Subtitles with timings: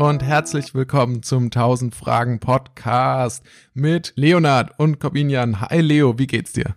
[0.00, 5.60] und herzlich willkommen zum 1000 Fragen Podcast mit Leonard und Corbinian.
[5.60, 6.74] Hi Leo, wie geht's dir?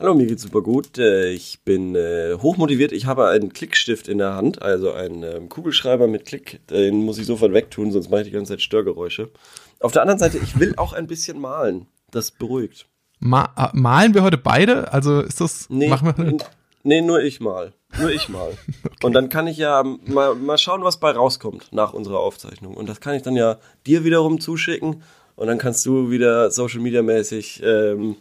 [0.00, 0.98] Hallo, mir geht's super gut.
[0.98, 2.90] Äh, ich bin äh, hochmotiviert.
[2.90, 6.66] Ich habe einen Klickstift in der Hand, also einen ähm, Kugelschreiber mit Klick.
[6.66, 9.30] Den muss ich sofort wegtun, sonst mache ich die ganze Zeit Störgeräusche.
[9.78, 11.86] Auf der anderen Seite, ich will auch ein bisschen malen.
[12.10, 12.88] Das beruhigt.
[13.20, 14.92] Ma äh, malen wir heute beide?
[14.92, 15.70] Also ist das.
[15.70, 16.38] Nee, machen wir,
[16.82, 17.72] nee nur ich mal.
[17.98, 18.50] Nur ich mal.
[18.84, 19.06] okay.
[19.06, 22.74] Und dann kann ich ja mal, mal schauen, was bei rauskommt nach unserer Aufzeichnung.
[22.74, 25.02] Und das kann ich dann ja dir wiederum zuschicken.
[25.36, 28.16] Und dann kannst du wieder Social Media mäßig ähm,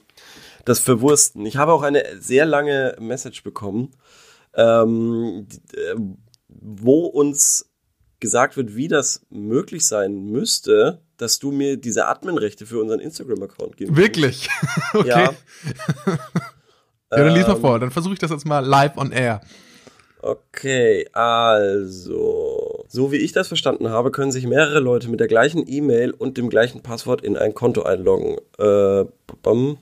[0.66, 1.45] das verwursten.
[1.45, 3.91] Ich habe auch eine sehr lange Message bekommen,
[4.54, 5.96] ähm, äh,
[6.48, 7.70] wo uns
[8.20, 13.77] gesagt wird, wie das möglich sein müsste, dass du mir diese Adminrechte für unseren Instagram-Account
[13.77, 13.96] gibst.
[13.96, 14.49] Wirklich?
[14.94, 15.07] okay.
[15.07, 15.34] Ja.
[17.12, 19.41] Ja, dann lies mal ähm, vor, dann versuche ich das jetzt mal live on air.
[20.21, 25.63] Okay, also, so wie ich das verstanden habe, können sich mehrere Leute mit der gleichen
[25.66, 28.35] E-Mail und dem gleichen Passwort in ein Konto einloggen.
[28.57, 29.05] Äh,
[29.41, 29.77] bam.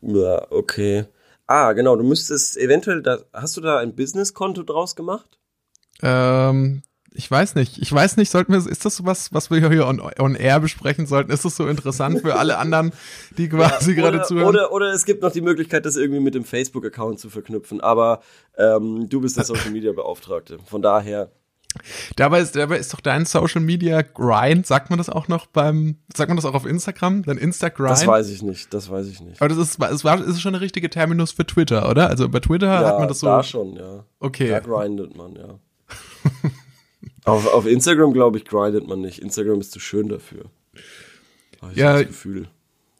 [0.00, 1.06] Ja, okay.
[1.48, 5.38] Ah, genau, du müsstest eventuell, da, hast du da ein Business-Konto draus gemacht?
[6.02, 6.82] Ähm,
[7.16, 7.78] ich weiß nicht.
[7.78, 11.06] Ich weiß nicht, sollten wir, ist das was, was wir hier on, on air besprechen
[11.06, 11.30] sollten?
[11.30, 12.92] Ist das so interessant für alle anderen,
[13.38, 14.48] die quasi ja, gerade zuhören?
[14.48, 17.80] Oder, oder es gibt noch die Möglichkeit, das irgendwie mit dem Facebook-Account zu verknüpfen.
[17.80, 18.20] Aber
[18.58, 20.58] ähm, du bist der Social Media Beauftragte.
[20.66, 21.30] Von daher.
[22.16, 25.98] Dabei ist, dabei ist doch dein Social Media Grind, sagt man das auch noch beim,
[26.14, 27.22] sagt man das auch auf Instagram?
[27.22, 27.88] Dein Instagram?
[27.88, 29.40] Das weiß ich nicht, das weiß ich nicht.
[29.40, 32.08] Aber das ist, es war, ist schon eine richtige Terminus für Twitter, oder?
[32.08, 33.26] Also bei Twitter ja, hat man das so.
[33.26, 34.04] Da schon, ja.
[34.20, 34.48] Okay.
[34.48, 35.58] Da grindet man, ja.
[37.26, 39.18] Auf, auf Instagram, glaube ich, grindet man nicht.
[39.20, 40.44] Instagram ist zu schön dafür.
[41.72, 42.48] ich ja, das Gefühl.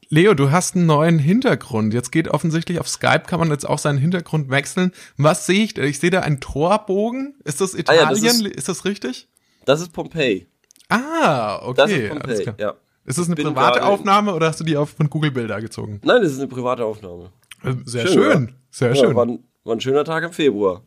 [0.09, 1.95] Leo, du hast einen neuen Hintergrund.
[1.95, 4.93] Jetzt geht offensichtlich auf Skype, kann man jetzt auch seinen Hintergrund wechseln.
[5.17, 5.83] Was sehe ich da?
[5.83, 7.37] Ich sehe da einen Torbogen.
[7.45, 8.03] Ist das Italien?
[8.03, 9.29] Ah, ja, das ist, ist, das richtig?
[9.65, 10.47] Das ist Pompeii.
[10.89, 11.75] Ah, okay.
[11.77, 12.75] Das ist Pompeii, ja.
[13.05, 16.01] Ist das eine private Aufnahme oder hast du die auf von Google Bilder gezogen?
[16.05, 17.31] Nein, das ist eine private Aufnahme.
[17.63, 18.15] Äh, sehr schön.
[18.15, 18.55] schön.
[18.71, 19.15] Sehr ja, schön.
[19.15, 20.83] War ein, war ein schöner Tag im Februar.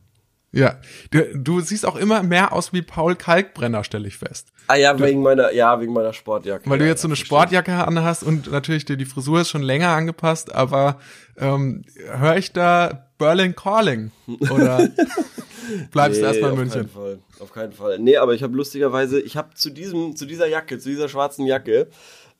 [0.52, 0.78] Ja,
[1.12, 4.48] du, siehst auch immer mehr aus wie Paul Kalkbrenner, stelle ich fest.
[4.68, 6.68] Ah ja, du, wegen meiner, ja, wegen meiner Sportjacke.
[6.68, 9.90] Weil du jetzt so eine Sportjacke anhast und natürlich die, die Frisur ist schon länger
[9.90, 11.00] angepasst, aber
[11.38, 11.84] ähm,
[12.18, 14.12] höre ich da Berlin Calling
[14.50, 14.90] oder
[15.92, 16.82] bleibst nee, du erstmal in München?
[16.86, 18.00] Auf keinen Fall, auf keinen Fall.
[18.00, 21.46] Nee, aber ich habe lustigerweise, ich habe zu diesem, zu dieser Jacke, zu dieser schwarzen
[21.46, 21.90] Jacke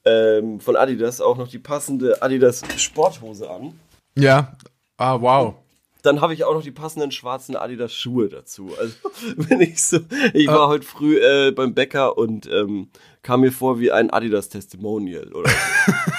[0.04, 3.80] ähm, von Adidas auch noch die passende Adidas Sporthose an.
[4.16, 4.58] Ja,
[4.98, 5.56] ah wow
[6.02, 8.72] dann habe ich auch noch die passenden schwarzen Adidas Schuhe dazu.
[8.80, 8.96] Also
[9.36, 10.00] wenn ich so,
[10.34, 12.90] ich war heute früh äh, beim Bäcker und ähm,
[13.22, 15.52] kam mir vor wie ein Adidas Testimonial oder.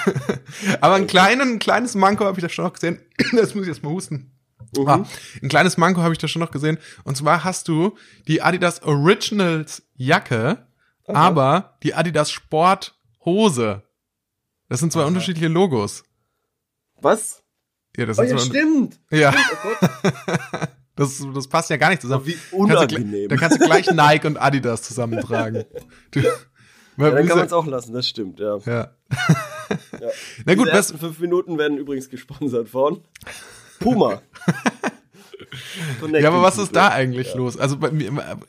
[0.81, 2.99] Aber ein, kleinen, ein kleines Manko habe ich da schon noch gesehen.
[3.33, 4.31] Das muss ich jetzt mal husten.
[4.77, 4.87] Mhm.
[4.87, 5.05] Ah,
[5.41, 6.77] ein kleines Manko habe ich da schon noch gesehen.
[7.03, 10.65] Und zwar hast du die Adidas Originals Jacke,
[11.07, 11.27] Aha.
[11.27, 13.83] aber die Adidas Sport Hose.
[14.69, 15.07] Das sind zwei Aha.
[15.07, 16.03] unterschiedliche Logos.
[17.01, 17.40] Was?
[17.97, 18.99] Ja, das oh, ja, stimmt.
[19.09, 19.33] Ja.
[19.33, 19.87] Oh
[20.95, 22.25] das, das passt ja gar nicht zusammen.
[22.25, 23.27] Wie unangenehm.
[23.27, 25.65] Da kannst du gleich Nike und Adidas zusammentragen.
[26.11, 26.19] Du,
[27.05, 28.57] ja, dann kann man es auch lassen, das stimmt, ja.
[28.65, 28.91] Ja.
[29.99, 30.09] ja.
[30.45, 33.01] Na gut, Die ersten fünf Minuten werden übrigens gesponsert von
[33.79, 34.21] Puma.
[36.11, 37.37] ja, aber was ist da eigentlich ja.
[37.37, 37.57] los?
[37.57, 37.77] Also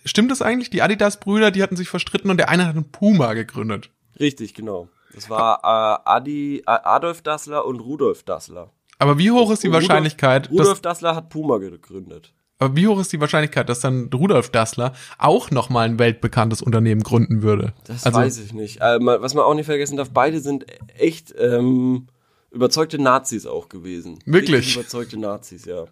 [0.05, 0.71] stimmt das eigentlich?
[0.71, 3.91] Die Adidas-Brüder, die hatten sich verstritten und der eine hat einen Puma gegründet.
[4.19, 4.89] Richtig, genau.
[5.15, 8.71] Das war äh, Adi, Adolf Dassler und Rudolf Dassler.
[9.03, 10.49] Aber wie hoch ist die Rudolf, Wahrscheinlichkeit?
[10.49, 12.33] Rudolf Dassler hat Puma gegründet.
[12.61, 17.03] Aber wie hoch ist die Wahrscheinlichkeit, dass dann Rudolf Dassler auch nochmal ein weltbekanntes Unternehmen
[17.03, 17.73] gründen würde?
[17.85, 18.81] Das also, weiß ich nicht.
[18.81, 22.07] Äh, was man auch nicht vergessen darf, beide sind echt ähm,
[22.53, 24.21] überzeugte Nazis auch gewesen.
[24.25, 24.59] Wirklich?
[24.59, 25.87] Richtig überzeugte Nazis, ja.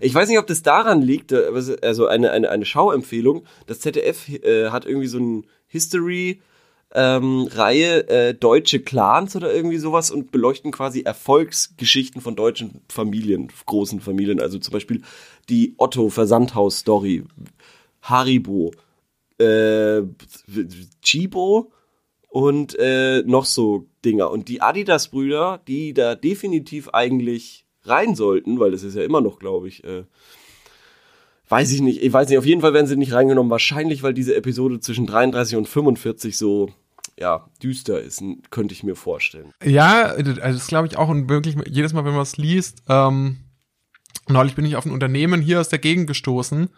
[0.00, 3.44] Ich weiß nicht, ob das daran liegt, äh, also eine, eine, eine Schauempfehlung.
[3.68, 6.42] Das ZDF äh, hat irgendwie so ein History
[6.92, 13.48] ähm, Reihe äh, deutsche Clans oder irgendwie sowas und beleuchten quasi Erfolgsgeschichten von deutschen Familien,
[13.66, 14.40] großen Familien.
[14.40, 15.02] Also zum Beispiel
[15.48, 17.24] die Otto Versandhaus Story,
[18.02, 18.72] Haribo,
[19.38, 20.02] äh,
[21.02, 21.70] Chibo
[22.28, 24.30] und äh, noch so Dinger.
[24.30, 29.38] Und die Adidas-Brüder, die da definitiv eigentlich rein sollten, weil das ist ja immer noch,
[29.38, 30.04] glaube ich, äh,
[31.48, 33.50] weiß ich nicht, ich weiß nicht, auf jeden Fall werden sie nicht reingenommen.
[33.50, 36.70] Wahrscheinlich, weil diese Episode zwischen 33 und 45 so
[37.20, 39.52] ja, düster ist, könnte ich mir vorstellen.
[39.62, 43.44] Ja, also das glaube ich auch und wirklich jedes Mal, wenn man es liest, ähm,
[44.28, 46.68] neulich bin ich auf ein Unternehmen hier aus der Gegend gestoßen, mhm.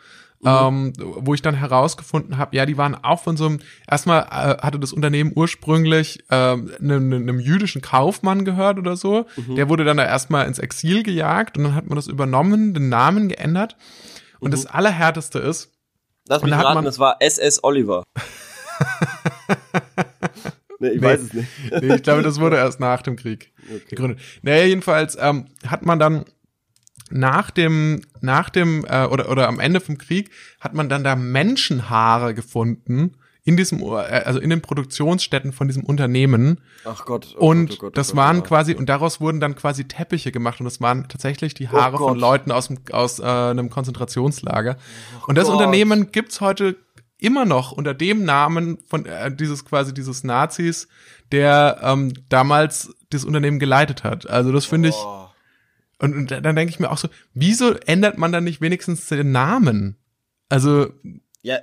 [0.44, 4.62] ähm, wo ich dann herausgefunden habe, ja, die waren auch von so einem, erstmal äh,
[4.62, 9.54] hatte das Unternehmen ursprünglich ähm, einem, ne, einem jüdischen Kaufmann gehört oder so, mhm.
[9.54, 12.88] der wurde dann da erstmal ins Exil gejagt und dann hat man das übernommen, den
[12.88, 13.76] Namen geändert
[14.40, 14.52] und mhm.
[14.52, 15.70] das Allerhärteste ist,
[16.28, 18.04] Lass mich raten, man, das war SS Oliver.
[20.82, 21.06] nee, ich Nee.
[21.06, 21.49] weiß es nicht.
[21.82, 23.52] Nee, ich glaube, das wurde erst nach dem Krieg
[23.88, 24.19] gegründet.
[24.43, 26.25] Naja, jedenfalls ähm, hat man dann
[27.11, 30.31] nach dem, nach dem, äh, oder, oder am Ende vom Krieg
[30.61, 35.84] hat man dann da Menschenhaare gefunden in diesem, äh, also in den Produktionsstätten von diesem
[35.84, 36.61] Unternehmen.
[36.84, 37.34] Ach Gott.
[37.38, 39.84] oh Und Gott, oh Gott, oh das Gott, waren quasi, und daraus wurden dann quasi
[39.84, 42.20] Teppiche gemacht und das waren tatsächlich die Haare Oh von Gott.
[42.20, 44.76] Leuten aus, dem, aus äh, einem Konzentrationslager.
[45.26, 45.49] und das.
[45.49, 46.76] Unternehmen gibt's heute
[47.22, 50.88] immer noch unter dem Namen von äh, dieses quasi dieses Nazis,
[51.30, 54.28] der ähm, damals das Unternehmen geleitet hat.
[54.28, 55.28] Also das finde ich, Oh.
[56.00, 59.32] und, und dann denke ich mir auch so, wieso ändert man dann nicht wenigstens den
[59.32, 59.96] Namen?
[60.48, 60.92] Also,
[61.42, 61.58] Ja,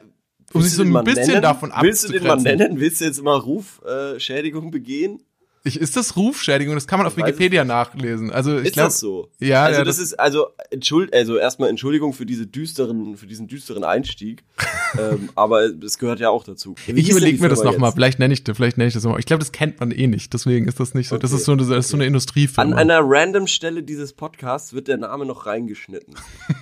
[0.53, 1.41] Um sich so ein mal bisschen nennen?
[1.43, 2.57] davon Willst du den mal abzugrenzen.
[2.69, 2.79] nennen?
[2.79, 5.21] Willst du jetzt immer Rufschädigung äh, begehen?
[5.63, 6.73] Ich, ist das Rufschädigung?
[6.75, 8.31] Das kann man auf weiß Wikipedia nachlesen.
[8.31, 9.29] Also ich Ist glaube, das so?
[9.39, 13.27] ja, also ja, das, das- ist also entschuld also erstmal Entschuldigung für diese düsteren für
[13.27, 14.43] diesen düsteren Einstieg,
[14.97, 16.75] ähm, aber es gehört ja auch dazu.
[16.85, 17.91] Wie ich überlege mir das nochmal.
[17.91, 19.19] Vielleicht nenne ich das, vielleicht nenne ich das nochmal.
[19.19, 20.33] Ich glaube, das kennt man eh nicht.
[20.33, 21.17] Deswegen ist das nicht so.
[21.17, 21.39] Das Okay.
[21.39, 22.71] ist so, eine- das ist so eine Industriefirma.
[22.71, 26.15] An einer random Stelle dieses Podcasts wird der Name noch reingeschnitten.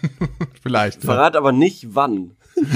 [0.63, 1.03] vielleicht.
[1.03, 1.13] Ja.
[1.13, 2.31] Verrat aber nicht wann.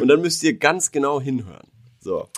[0.00, 1.66] Und dann müsst ihr ganz genau hinhören.
[2.00, 2.28] So.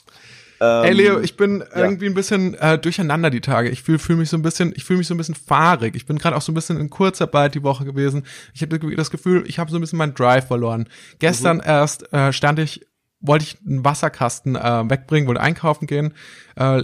[0.62, 3.68] Ähm, Ey Leo, ich bin irgendwie ein bisschen äh, durcheinander die Tage.
[3.68, 5.96] Ich fühle fühl mich so ein bisschen, ich fühle mich so ein bisschen fahrig.
[5.96, 8.24] Ich bin gerade auch so ein bisschen in Kurzarbeit die Woche gewesen.
[8.54, 10.88] Ich habe das Gefühl, ich habe so ein bisschen meinen Drive verloren.
[11.18, 11.62] Gestern Mhm.
[11.66, 12.86] erst äh, stand ich,
[13.20, 16.14] wollte ich einen Wasserkasten äh, wegbringen, wollte einkaufen gehen,
[16.54, 16.82] äh,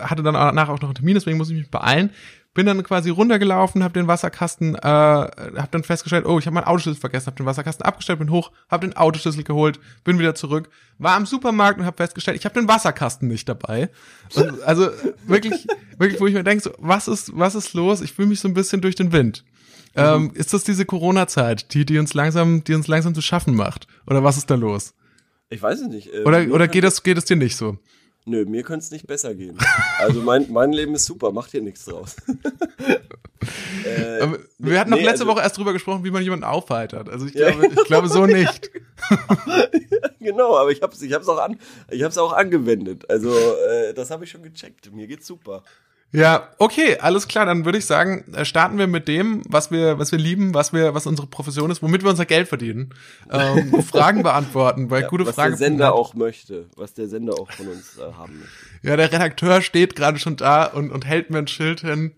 [0.00, 2.10] hatte dann danach auch noch einen Termin, deswegen muss ich mich beeilen.
[2.60, 6.64] Bin dann quasi runtergelaufen, habe den Wasserkasten, äh, habe dann festgestellt, oh, ich habe meinen
[6.64, 10.68] Autoschlüssel vergessen, habe den Wasserkasten abgestellt, bin hoch, habe den Autoschlüssel geholt, bin wieder zurück,
[10.98, 13.88] war am Supermarkt und habe festgestellt, ich habe den Wasserkasten nicht dabei.
[14.34, 14.90] Und, also
[15.26, 15.66] wirklich,
[15.96, 18.02] wirklich, wo ich mir denke, so, was ist, was ist los?
[18.02, 19.42] Ich fühle mich so ein bisschen durch den Wind.
[19.96, 23.86] Ähm, ist das diese Corona-Zeit, die, die uns langsam, die uns langsam zu schaffen macht?
[24.06, 24.92] Oder was ist da los?
[25.48, 26.12] Ich weiß es nicht.
[26.12, 27.78] äh, Oder, oder geht es, geht es dir nicht so?
[28.26, 29.58] Nö, mir könnte es nicht besser gehen.
[29.98, 32.16] Also mein, mein Leben ist super, macht hier nichts draus.
[33.84, 34.26] äh,
[34.58, 37.08] wir hatten noch nee, letzte also- Woche erst drüber gesprochen, wie man jemanden aufheitert.
[37.08, 37.50] Also ich Ja.
[37.50, 38.70] glaube, ich glaube so nicht.
[40.20, 41.58] genau, aber ich hab's, ich hab's auch an,
[41.90, 43.08] ich hab's auch angewendet.
[43.10, 44.92] Also äh, das habe ich schon gecheckt.
[44.92, 45.62] Mir geht's super.
[46.12, 47.46] Ja, okay, alles klar.
[47.46, 50.72] Dann würde ich sagen, äh, starten wir mit dem, was wir, was wir lieben, was
[50.72, 52.92] wir, was unsere Profession ist, womit wir unser Geld verdienen.
[53.30, 55.50] Ähm, Fragen beantworten, bei gute was Frage.
[55.50, 58.54] der Sender auch möchte, was der Sender auch von uns äh, haben möchte.
[58.88, 62.12] Ja, der Redakteur steht gerade schon da und, und hält mir ein Schild hin.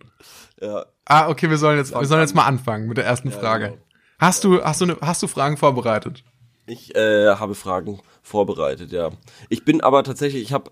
[0.61, 3.37] Ja, Ah, okay, wir sollen jetzt, wir sollen jetzt mal anfangen mit der ersten Ja,
[3.37, 3.65] Frage.
[3.71, 3.79] genau.
[4.21, 6.23] Hast du, hast du, ne, hast du Fragen vorbereitet?
[6.65, 9.11] ich äh, habe Fragen vorbereitet, ja.
[9.49, 10.71] Ich bin aber tatsächlich, ich habe,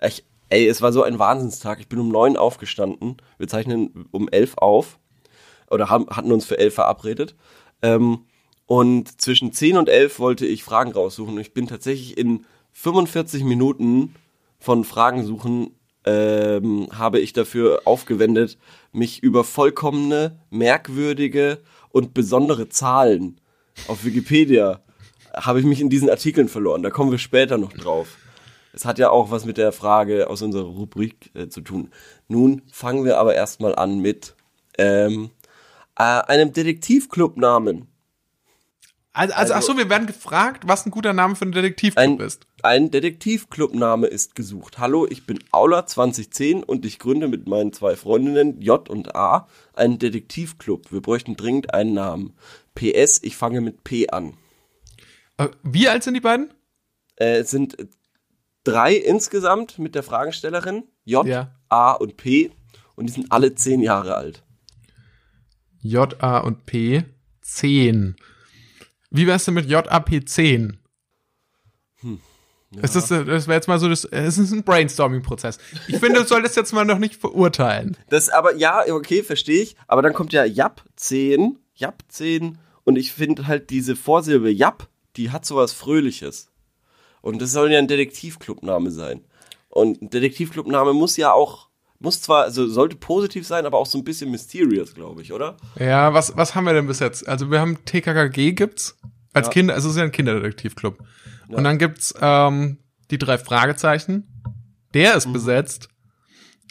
[0.00, 1.80] ich, ey, es war so ein Wahnsinnstag.
[1.80, 3.16] Ich bin um neun aufgestanden.
[3.38, 4.98] Wir zeichnen um elf auf
[5.70, 7.34] oder haben, hatten uns für elf verabredet.
[7.80, 8.26] Ähm,
[8.66, 11.34] und zwischen 10 und 11 wollte ich Fragen raussuchen.
[11.34, 14.14] Und ich bin tatsächlich in 45 Minuten
[14.58, 18.58] von Fragen suchen, ähm, habe ich dafür aufgewendet,
[18.92, 21.58] mich über vollkommene, merkwürdige
[21.90, 23.40] und besondere Zahlen
[23.88, 24.82] auf Wikipedia
[25.34, 26.82] habe ich mich in diesen Artikeln verloren.
[26.82, 28.18] Da kommen wir später noch drauf.
[28.72, 31.90] Es hat ja auch was mit der Frage aus unserer Rubrik äh, zu tun.
[32.28, 34.34] Nun fangen wir aber erstmal an mit
[34.78, 35.30] ähm,
[35.98, 37.88] äh, einem Detektivclubnamen.
[39.14, 42.02] Also, also, ach Also- so, wir werden gefragt, was ein guter Name für einen Detektivclub
[42.02, 42.46] Ein, ist.
[42.62, 44.78] ein Detektivclubname ist gesucht.
[44.78, 49.48] Hallo, ich bin Aula 2010 und ich gründe mit meinen zwei Freundinnen J und A
[49.74, 50.90] einen Detektivclub.
[50.92, 52.32] Wir bräuchten dringend einen Namen.
[52.74, 54.32] PS, ich fange mit P an.
[55.36, 56.54] Äh, Wie alt sind die beiden?
[57.16, 57.76] Äh, es sind
[58.64, 60.84] drei insgesamt mit der Fragestellerin.
[61.04, 61.54] J, Ja.
[61.68, 62.50] A und P.
[62.94, 64.44] Und die sind alle zehn Jahre alt.
[65.80, 67.04] J, A und P
[67.40, 68.16] 10.
[69.10, 70.78] Wie wär's denn mit J, A, P 10?
[72.80, 75.58] Ist das, äh, das wäre jetzt mal so, das, es ist ein Brainstorming-Prozess.
[75.88, 77.96] Ich finde, du solltest jetzt mal noch nicht verurteilen.
[78.08, 79.76] Das aber, ja, okay, verstehe ich.
[79.86, 82.58] Aber dann kommt ja Jap 10, Jap 10.
[82.84, 86.51] Und ich finde halt diese Vorsilbe Jap, die hat sowas Fröhliches.
[87.22, 89.22] Und das soll ja ein Detektivclubname sein.
[89.68, 93.96] Und ein Detektivclubname muss ja auch, muss zwar, also sollte positiv sein, aber auch so
[93.96, 95.56] ein bisschen mysterious, glaube ich, oder?
[95.78, 97.26] Ja, was, was haben wir denn bis jetzt?
[97.26, 98.98] Also wir haben TKKG gibt's
[99.32, 99.52] als Ja.
[99.52, 100.98] Kinder, also es ist ja ein Kinderdetektivclub.
[101.48, 102.78] Und dann gibt's ähm,
[103.10, 104.26] die drei Fragezeichen.
[104.94, 105.88] Der ist besetzt.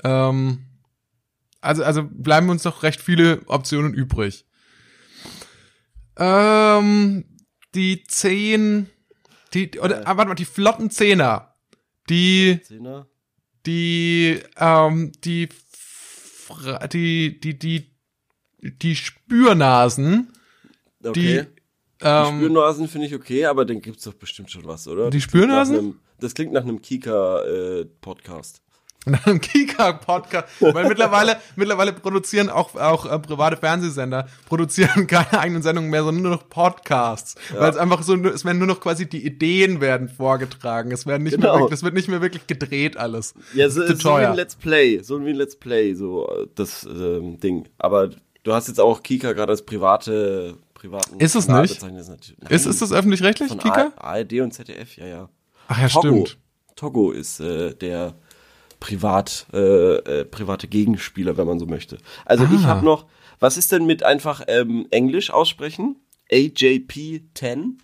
[0.04, 0.66] Ähm,
[1.62, 4.46] also, also bleiben uns noch recht viele Optionen übrig.
[6.18, 7.26] Ähm,
[7.74, 8.90] die zehn,
[9.54, 11.56] die, oder, ah, warte mal, die flotten Zehner.
[12.10, 13.08] Die, Zehner?
[13.66, 15.50] die, ähm, die,
[16.92, 17.92] die, die, die,
[18.62, 20.32] die Spürnasen,
[21.04, 21.46] Okay.
[22.02, 25.10] Die Ähm, Spürnasen finde ich okay, aber dann gibt's doch bestimmt schon was, oder?
[25.10, 26.00] Die Spürnasen?
[26.20, 28.62] Das klingt nach einem Kika-Podcast.
[29.06, 30.48] Nach einem Kika-Podcast.
[30.60, 36.22] Weil mittlerweile, mittlerweile produzieren auch, auch äh, private Fernsehsender, produzieren keine eigenen Sendungen mehr, sondern
[36.24, 37.36] nur noch Podcasts.
[37.58, 40.92] Weil es einfach so, es werden nur noch quasi die Ideen werden vorgetragen.
[40.92, 41.62] Es werden nicht mehr Genau.
[41.64, 43.34] wirklich, es wird nicht mehr wirklich gedreht alles.
[43.54, 46.48] Ja, so, Zu so wie ein Let's Play, so wie ein Let's Play, so äh,
[46.56, 47.68] das ähm, Ding.
[47.80, 48.10] Aber
[48.44, 51.20] du hast jetzt auch Kika gerade als private, privaten.
[51.20, 51.82] Ist es Kanal nicht?
[51.82, 52.18] das Nein,
[52.50, 53.92] Ist, ist das öffentlich-rechtlich, Kika?
[53.98, 55.30] A- ARD und ZDF, ja, ja.
[55.68, 56.26] Ach ja, Togo.
[56.26, 56.38] stimmt.
[56.76, 58.14] Togo ist äh, der
[58.82, 61.98] privat, äh, äh, private Gegenspieler, wenn man so möchte.
[62.26, 62.68] Also ich Ah.
[62.68, 63.06] habe noch,
[63.40, 65.96] was ist denn mit einfach ähm, Englisch aussprechen?
[66.30, 67.78] AJP 10?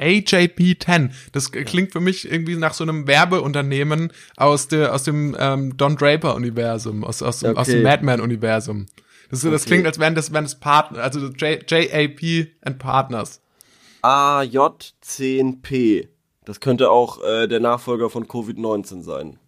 [0.00, 1.10] AJP10.
[1.32, 5.96] Das klingt für mich irgendwie nach so einem Werbeunternehmen aus, der, aus dem ähm, Don
[5.96, 7.84] Draper-Universum, aus, aus, dem- aus dem Okay.
[7.84, 8.86] Madman-Universum.
[9.30, 9.70] Das, das Okay.
[9.70, 13.40] klingt, als wären das, wären das Partner, also JAP and Partners.
[14.02, 16.08] AJ10P.
[16.44, 19.38] Das könnte auch äh, der Nachfolger von Covid-19 sein.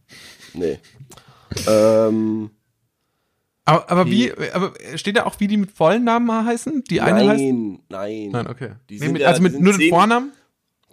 [0.56, 0.78] Nee.
[1.68, 2.50] ähm,
[3.64, 6.84] Aber, aber Die- wie, aber steht da auch, wie die mit vollen Namen heißen?
[6.84, 7.40] Die eine heißt?
[7.42, 8.30] nein, nein.
[8.30, 8.72] Nein, okay.
[8.88, 10.32] Die Nee, sind mit, ja- also die mit nur den zehn- Vornamen?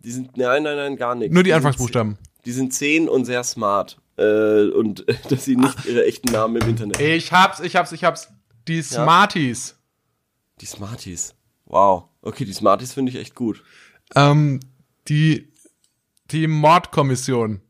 [0.04, 1.34] Die sind, nein, nein, nein, gar nichts.
[1.34, 2.16] Nur die sind Anfangsbuchstaben.
[2.16, 4.00] ze- Die sind zehn und sehr smart.
[4.18, 7.00] Äh, und dass sie nicht ihre echten Namen im Internet.
[7.00, 8.30] Ich hab's, ich hab's, ich hab's.
[8.68, 9.76] Die Smarties.
[10.62, 11.36] Die Smarties.
[11.66, 12.06] Wow.
[12.22, 13.64] Okay, die Smarties finde ich echt gut.
[14.16, 14.60] Ähm,
[15.08, 15.52] die,
[16.32, 17.62] die Mordkommission.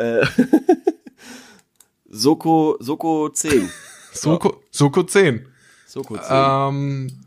[0.00, 0.26] Äh,
[2.08, 3.70] Soko, Soko 10.
[4.12, 5.46] Soko, Soko 10.
[5.86, 6.26] Soko 10.
[6.30, 7.20] Ähm,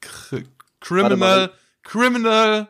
[0.00, 0.42] Cr
[0.80, 1.50] Criminal.
[1.82, 2.68] Criminal,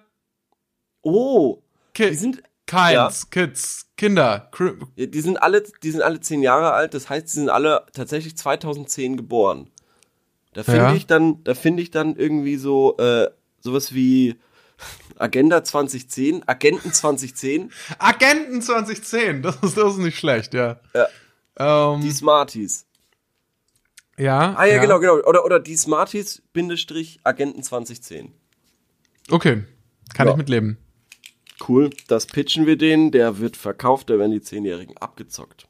[1.02, 1.62] oh,
[1.94, 4.48] Ki die sind, Kinds, Kids, Kinder.
[4.52, 6.92] Cri ja, die sind alle, die sind alle zehn Jahre alt.
[6.92, 9.70] Das heißt, sie sind alle tatsächlich 2010 geboren.
[10.52, 10.94] Da finde Ja.
[10.94, 13.30] ich dann, da finde ich dann irgendwie so, äh,
[13.60, 14.36] sowas wie
[15.18, 20.78] Agenda 2010, Agenten 2010, Agenten 2010, das ist, das ist nicht schlecht, ja.
[20.94, 21.94] Ja.
[21.94, 22.86] Ähm, die Smarties.
[24.18, 24.54] ja.
[24.56, 25.14] Ah ja, genau, genau.
[25.26, 28.32] Oder, oder die Smarties, Bindestrich, Agenten 2010.
[29.30, 29.64] Okay,
[30.14, 30.32] kann Ja.
[30.32, 30.78] ich mitleben.
[31.66, 35.66] Cool, das pitchen wir denen, der wird verkauft, da werden die Zehnjährigen abgezockt.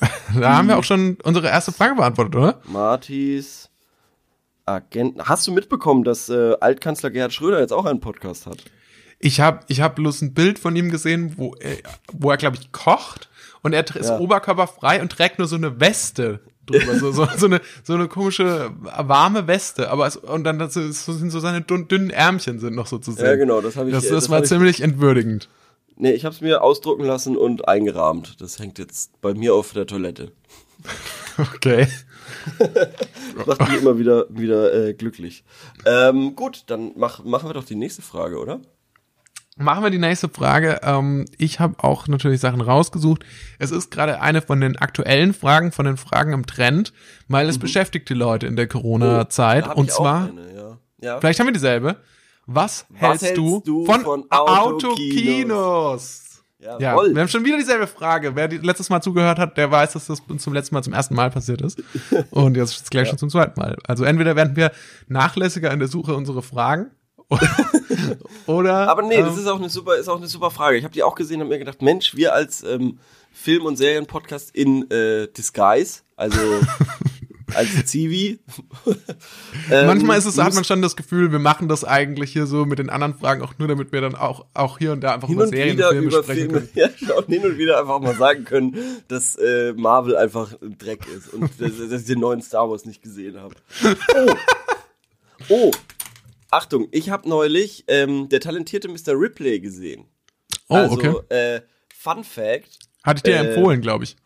[0.38, 2.60] Da haben wir auch schon unsere erste Frage beantwortet, oder?
[2.64, 3.68] Martis,
[4.64, 5.24] Agenten.
[5.24, 8.58] Hast du mitbekommen, dass äh, Altkanzler Gerhard Schröder jetzt auch einen Podcast hat?
[9.20, 11.76] Ich habe ich hab bloß ein Bild von ihm gesehen, wo er,
[12.12, 13.28] wo er glaube ich, kocht
[13.62, 14.18] und er ist Ja.
[14.18, 18.70] oberkörperfrei und trägt nur so eine Weste drüber, so, so, so, eine, so eine komische,
[18.80, 19.90] warme Weste.
[19.90, 23.12] Aber es, und dann das sind so seine dünn, dünnen Ärmchen sind noch so zu
[23.12, 23.26] sehen.
[23.26, 23.94] Ja, genau, das habe ich.
[23.94, 25.48] Das, äh, das, war hab ich, ziemlich entwürdigend.
[25.96, 28.40] Nee, ich habe es mir ausdrucken lassen und eingerahmt.
[28.40, 30.32] Das hängt jetzt bei mir auf der Toilette.
[31.38, 31.86] Okay.
[33.46, 35.42] Macht mich immer wieder, wieder äh, glücklich.
[35.86, 38.60] Ähm, gut, dann mach, machen wir doch die nächste Frage, oder?
[39.60, 40.80] Machen wir die nächste Frage.
[40.82, 43.24] Ähm, ich habe auch natürlich Sachen rausgesucht.
[43.58, 46.94] Es ist gerade eine von den aktuellen Fragen, von den Fragen im Trend,
[47.28, 49.66] weil es beschäftigt die Leute in der Corona-Zeit.
[49.66, 49.70] Mhm.
[49.70, 50.78] Oh, Da hab und zwar, eine, ja.
[51.02, 51.20] Ja.
[51.20, 51.96] vielleicht haben wir dieselbe.
[52.46, 56.42] Was, hältst, hältst du, du von, von Autokinos?
[56.58, 57.14] Ja, Jawohl.
[57.14, 58.34] wir haben schon wieder dieselbe Frage.
[58.36, 60.92] Wer die letztes Mal zugehört hat, der weiß, dass das uns zum letzten Mal zum
[60.92, 61.82] ersten Mal passiert ist.
[62.30, 63.76] Und jetzt ist es gleich schon zum zweiten Mal.
[63.86, 64.72] Also entweder werden wir
[65.08, 66.90] nachlässiger in der Suche unserer Fragen
[68.46, 68.88] oder.
[68.88, 70.76] Aber nee, das ähm, ist auch eine super, ist auch eine super Frage.
[70.76, 72.98] Ich habe die auch gesehen und mir gedacht, Mensch, wir als ähm,
[73.32, 76.38] Film- und Serienpodcast in äh, Disguise, also
[77.54, 78.40] als Zivi.
[79.70, 82.64] ähm, Manchmal ist es, hat man schon das Gefühl, wir machen das eigentlich hier so
[82.64, 85.28] mit den anderen Fragen auch nur, damit wir dann auch, auch hier und da einfach
[85.28, 86.70] über und Serien und Filme über sprechen Filme, können.
[86.74, 88.76] ja, schon hin und wieder einfach mal sagen können,
[89.08, 92.84] dass äh, Marvel einfach ein Dreck ist und dass, dass ich den neuen Star Wars
[92.84, 93.54] nicht gesehen habe.
[94.16, 94.34] Oh.
[95.48, 95.70] oh,
[96.50, 99.12] Achtung, ich habe neulich ähm, der talentierte Mr.
[99.14, 100.06] Ripley gesehen.
[100.68, 101.14] Oh, also, okay.
[101.34, 101.60] äh,
[101.94, 104.16] Fun Fact, Hatte ich dir äh, empfohlen, glaube ich.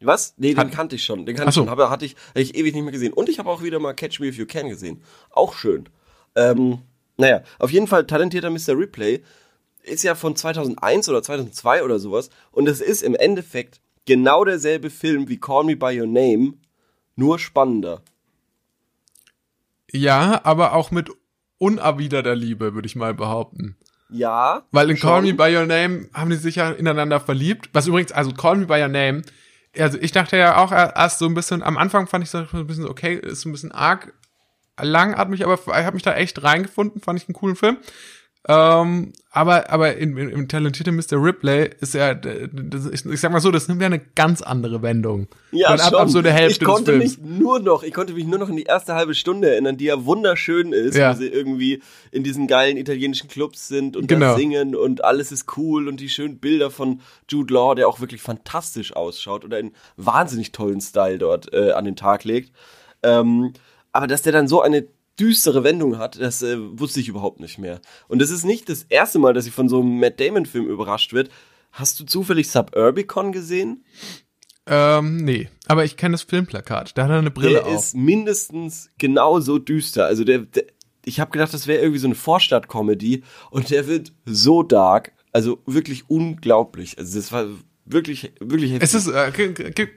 [0.00, 0.34] Was?
[0.36, 1.24] Nee, den Hat- kannte ich schon.
[1.26, 1.68] Den kannte ich schon.
[1.68, 3.12] Aber hatte ich, hatte ich ewig nicht mehr gesehen.
[3.12, 5.02] Und ich habe auch wieder mal Catch Me If You Can gesehen.
[5.30, 5.88] Auch schön.
[6.34, 6.78] Ähm,
[7.16, 8.76] naja, auf jeden Fall talentierter Mr.
[8.76, 9.22] Replay
[9.82, 12.30] ist ja von 2001 oder 2002 oder sowas.
[12.50, 16.54] Und es ist im Endeffekt genau derselbe Film wie Call Me By Your Name,
[17.14, 18.02] nur spannender.
[19.92, 21.10] Ja, aber auch mit
[21.62, 23.76] unerwiderter Liebe, würde ich mal behaupten.
[24.10, 24.64] Ja.
[24.72, 25.08] Weil in schon.
[25.08, 27.70] Call Me By Your Name haben die sich ja ineinander verliebt.
[27.72, 29.22] Was übrigens, also Call Me By Your Name,
[29.78, 32.66] also ich dachte ja auch erst so ein bisschen, am Anfang fand ich so ein
[32.66, 34.12] bisschen, okay, ist ein bisschen arg
[34.80, 37.78] langatmig, aber ich habe mich da echt reingefunden, fand ich einen coolen Film.
[38.48, 41.12] Ähm, aber aber in, in, im talentierte Mr.
[41.12, 44.82] Ripley ist ja, das, ich, ich sag mal so, das nimmt ja eine ganz andere
[44.82, 45.28] Wendung.
[45.52, 45.94] Ja, schon.
[45.94, 48.48] ab, ab so der Hälfte ich konnte mich nur noch, ich konnte mich nur noch
[48.48, 51.12] in die erste halbe Stunde erinnern, die ja wunderschön ist, Ja.
[51.14, 54.36] wo sie irgendwie in diesen geilen italienischen Clubs sind und Genau.
[54.36, 58.22] singen und alles ist cool und die schönen Bilder von Jude Law, der auch wirklich
[58.22, 62.50] fantastisch ausschaut und einen wahnsinnig tollen Style dort äh, an den Tag legt.
[63.04, 63.52] Ähm,
[63.92, 64.84] aber dass der dann so eine
[65.22, 67.80] düstere Wendung hat, das äh, wusste ich überhaupt nicht mehr.
[68.08, 71.12] Und das ist nicht das erste Mal, dass ich von so einem Matt Damon-Film überrascht
[71.12, 71.30] wird.
[71.70, 73.84] Hast du zufällig Suburbicon gesehen?
[74.66, 76.96] Ähm, nee, aber ich kenne das Filmplakat.
[76.96, 77.74] Da hat er eine Brille Der auf.
[77.74, 80.06] ist mindestens genauso düster.
[80.06, 80.64] Also der, der
[81.04, 85.58] ich habe gedacht, das wäre irgendwie so eine Vorstadt-Comedy und der wird so dark, also
[85.66, 86.96] wirklich unglaublich.
[86.98, 87.46] Also das war
[87.84, 88.94] wirklich, wirklich heftig.
[88.94, 89.32] Ist es, äh,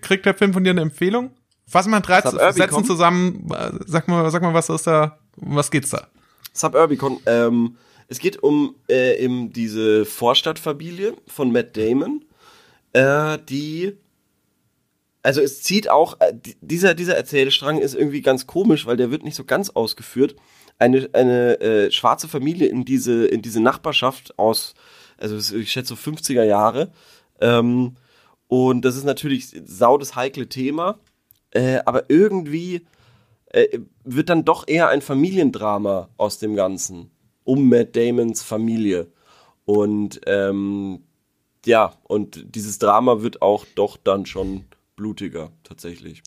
[0.02, 1.32] kriegt der Film von dir eine Empfehlung?
[1.68, 2.54] Fass mal 13 Suburbicon?
[2.54, 3.50] Sätzen zusammen.
[3.52, 6.08] äh, Sag mal, sag mal, was ist da, was geht's da?
[6.54, 7.20] Suburbicon.
[7.26, 12.24] Ähm, es geht um äh, eben diese Vorstadtfamilie von Matt Damon,
[12.94, 13.98] äh, die
[15.24, 19.10] also es zieht auch äh, di- dieser dieser Erzählstrang ist irgendwie ganz komisch, weil der
[19.10, 20.36] wird nicht so ganz ausgeführt.
[20.78, 24.76] Eine eine äh, schwarze Familie in diese in diese Nachbarschaft aus
[25.18, 26.92] also ich schätze so 50er Jahre
[27.42, 27.96] ähm,
[28.48, 31.00] und das ist natürlich sau das heikle Thema,
[31.56, 32.86] äh, aber irgendwie
[33.48, 37.12] äh, wird dann doch eher ein Familiendrama aus dem Ganzen
[37.46, 39.08] um Matt Damons Familie.
[39.64, 41.04] Und ähm,
[41.66, 46.22] ja, und dieses Drama wird auch doch dann schon blutiger, tatsächlich.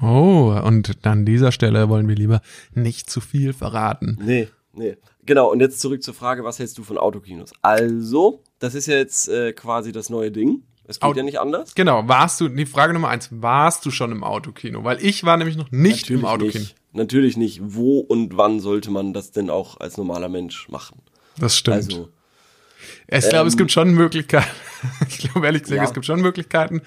[0.00, 2.40] Oh, und an dieser Stelle wollen wir lieber
[2.74, 4.18] nicht zu viel verraten.
[4.20, 4.96] Nee, nee.
[5.24, 7.52] Genau, und jetzt zurück zur Frage, was hältst du von Autokinos?
[7.62, 10.64] Also, das ist ja jetzt äh, quasi das neue Ding.
[10.92, 11.74] Es geht Au- ja nicht anders.
[11.74, 14.84] Genau, warst du, die Frage Nummer eins, warst du schon im Autokino?
[14.84, 16.60] Weil ich war nämlich noch nicht im Autokino.
[16.60, 16.76] nicht.
[16.92, 17.60] Natürlich nicht.
[17.62, 21.00] Wo und wann sollte man das denn auch als normaler Mensch machen?
[21.38, 21.76] Das stimmt.
[21.76, 22.10] Also,
[23.08, 24.50] ich glaube, es ähm, gibt schon Möglichkeiten.
[25.08, 25.84] ich glaube, ehrlich gesagt, Ja.
[25.84, 26.82] es gibt schon Möglichkeiten.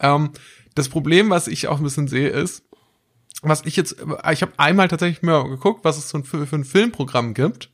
[0.00, 0.30] Ähm,
[0.74, 2.64] das Problem, was ich auch ein bisschen sehe, ist,
[3.42, 3.96] was ich jetzt,
[4.32, 7.70] ich habe einmal tatsächlich mal geguckt, was es so für, für ein Filmprogramm gibt.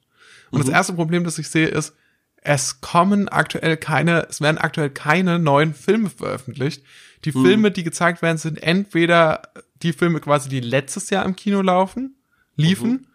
[0.51, 0.64] Und Mhm.
[0.64, 1.95] das erste Problem, das ich sehe, ist,
[2.42, 6.83] es kommen aktuell keine, es werden aktuell keine neuen Filme veröffentlicht.
[7.24, 7.44] Die Mhm.
[7.44, 9.42] Filme, die gezeigt werden, sind entweder
[9.83, 12.14] die Filme quasi, die letztes Jahr im Kino laufen,
[12.57, 13.07] liefen, Mhm.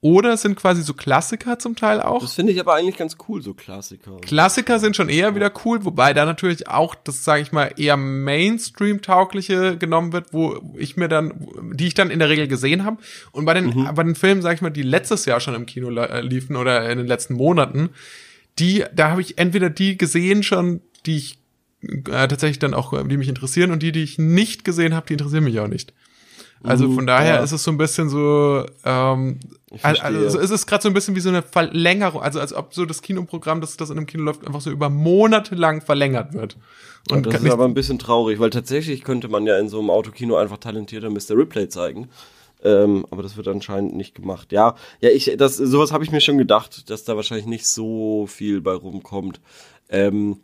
[0.00, 2.22] oder sind quasi so Klassiker zum Teil auch.
[2.22, 4.16] das finde ich aber eigentlich ganz cool, so Klassiker.
[4.20, 7.96] Klassiker sind schon eher wieder cool, wobei da natürlich auch, das sage ich mal, eher
[8.76, 11.32] Mainstream-taugliche genommen wird, wo ich mir dann,
[11.74, 12.98] die ich dann in der Regel gesehen habe.
[13.32, 13.90] Und bei den, Mhm.
[13.94, 16.88] bei den Filmen, sage ich mal, die letztes Jahr schon im Kino äh, liefen oder
[16.90, 17.90] in den letzten Monaten,
[18.58, 21.38] die, da habe ich entweder die gesehen schon, die ich
[21.82, 25.06] äh, tatsächlich dann auch, äh, die mich interessieren und die, die ich nicht gesehen habe,
[25.06, 25.92] die interessieren mich auch nicht.
[26.64, 27.42] Also von daher ja.
[27.42, 29.40] ist es so ein bisschen so, ähm,
[29.82, 32.84] also es ist gerade so ein bisschen wie so eine Verlängerung, also als ob so
[32.84, 36.56] das Kinoprogramm, das das in einem Kino läuft, einfach so über Monate lang verlängert wird.
[37.10, 39.80] Und das kann ist aber ein bisschen traurig, weil tatsächlich könnte man ja in so
[39.80, 41.36] einem Autokino einfach talentierter Mr.
[41.36, 42.08] Ripley zeigen.
[42.64, 44.52] Ähm, aber das wird anscheinend nicht gemacht.
[44.52, 48.26] Ja, ja, ich, das, sowas habe ich mir schon gedacht, dass da wahrscheinlich nicht so
[48.26, 49.40] viel bei rumkommt.
[49.88, 50.40] Ähm,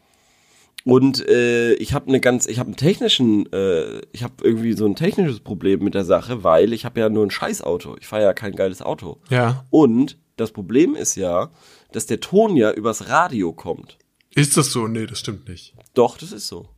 [0.84, 4.86] und äh, ich habe eine ganz, ich habe einen technischen, äh, ich habe irgendwie so
[4.86, 7.96] ein technisches Problem mit der Sache, weil ich habe ja nur ein Scheißauto.
[8.00, 9.18] Ich fahre ja kein geiles Auto.
[9.28, 9.66] ja.
[9.70, 11.50] Und das Problem ist ja,
[11.92, 13.98] dass der Ton ja übers Radio kommt.
[14.34, 14.86] Ist das so?
[14.86, 15.74] Nee, das stimmt nicht.
[15.94, 16.68] Doch, das ist so.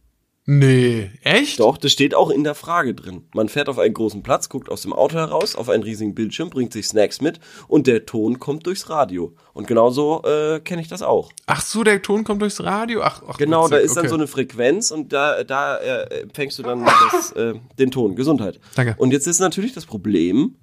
[0.53, 1.61] Nee, echt?
[1.61, 3.23] Doch, das steht auch in der Frage drin.
[3.37, 6.51] Man fährt auf einen großen Platz, guckt aus dem Auto heraus, auf einen riesigen Bildschirm,
[6.51, 9.33] bringt sich Snacks mit und der Ton kommt durchs Radio.
[9.53, 11.31] Und genauso äh, kenne ich das auch.
[11.47, 13.03] Ach so, der Ton kommt durchs Radio.
[13.03, 14.09] Ach, ach Genau, da ist dann okay.
[14.09, 18.17] so eine Frequenz und da, da äh, empfängst du dann das, äh, den Ton.
[18.17, 18.59] Gesundheit.
[18.75, 18.97] Danke.
[18.99, 20.57] Und jetzt ist natürlich das Problem,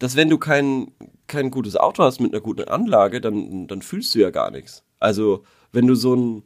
[0.00, 0.88] dass wenn du kein,
[1.28, 4.84] kein gutes Auto hast mit einer guten Anlage, dann, dann fühlst du ja gar nichts.
[5.00, 6.42] Also, wenn du so ein,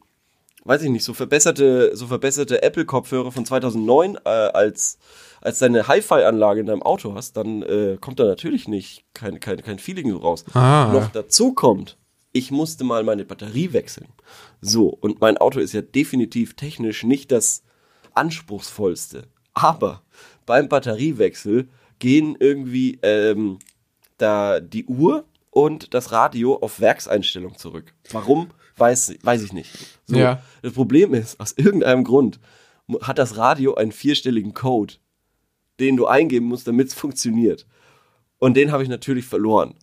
[0.69, 4.99] weiß ich nicht, so verbesserte, so verbesserte Apple-Kopfhörer von 2009 äh, als,
[5.41, 9.63] als deine Hi-Fi-Anlage in deinem Auto hast, dann äh, kommt da natürlich nicht kein, kein,
[9.63, 10.45] kein Feeling so raus.
[10.53, 10.91] Ah.
[10.93, 11.97] Noch dazu kommt,
[12.33, 14.09] ich musste mal meine Batterie wechseln.
[14.61, 17.63] So, und mein Auto ist ja definitiv technisch nicht das
[18.13, 19.23] anspruchsvollste.
[19.55, 20.03] Aber
[20.45, 23.59] beim Batteriewechsel gehen irgendwie ähm,
[24.19, 25.25] da die Uhr
[25.59, 27.93] und das Radio auf Werkseinstellung zurück.
[28.13, 28.51] Warum?
[28.77, 29.71] Weiß, weiß ich nicht.
[30.07, 30.41] So, Ja.
[30.63, 32.39] Das Problem ist, aus irgendeinem Grund
[33.03, 34.95] hat das Radio einen vierstelligen Code,
[35.81, 37.67] den du eingeben musst, damit es funktioniert.
[38.39, 39.75] Und den habe ich natürlich verloren.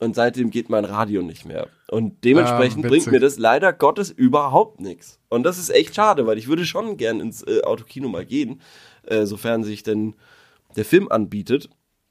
[0.00, 1.68] Und seitdem geht mein Radio nicht mehr.
[1.88, 5.20] Und dementsprechend Ah, bringt mir das leider Gottes überhaupt nichts.
[5.28, 8.60] Und das ist echt schade, weil ich würde schon gern ins äh, Autokino mal gehen,
[9.04, 10.16] äh, sofern sich denn
[10.74, 11.70] der Film anbietet.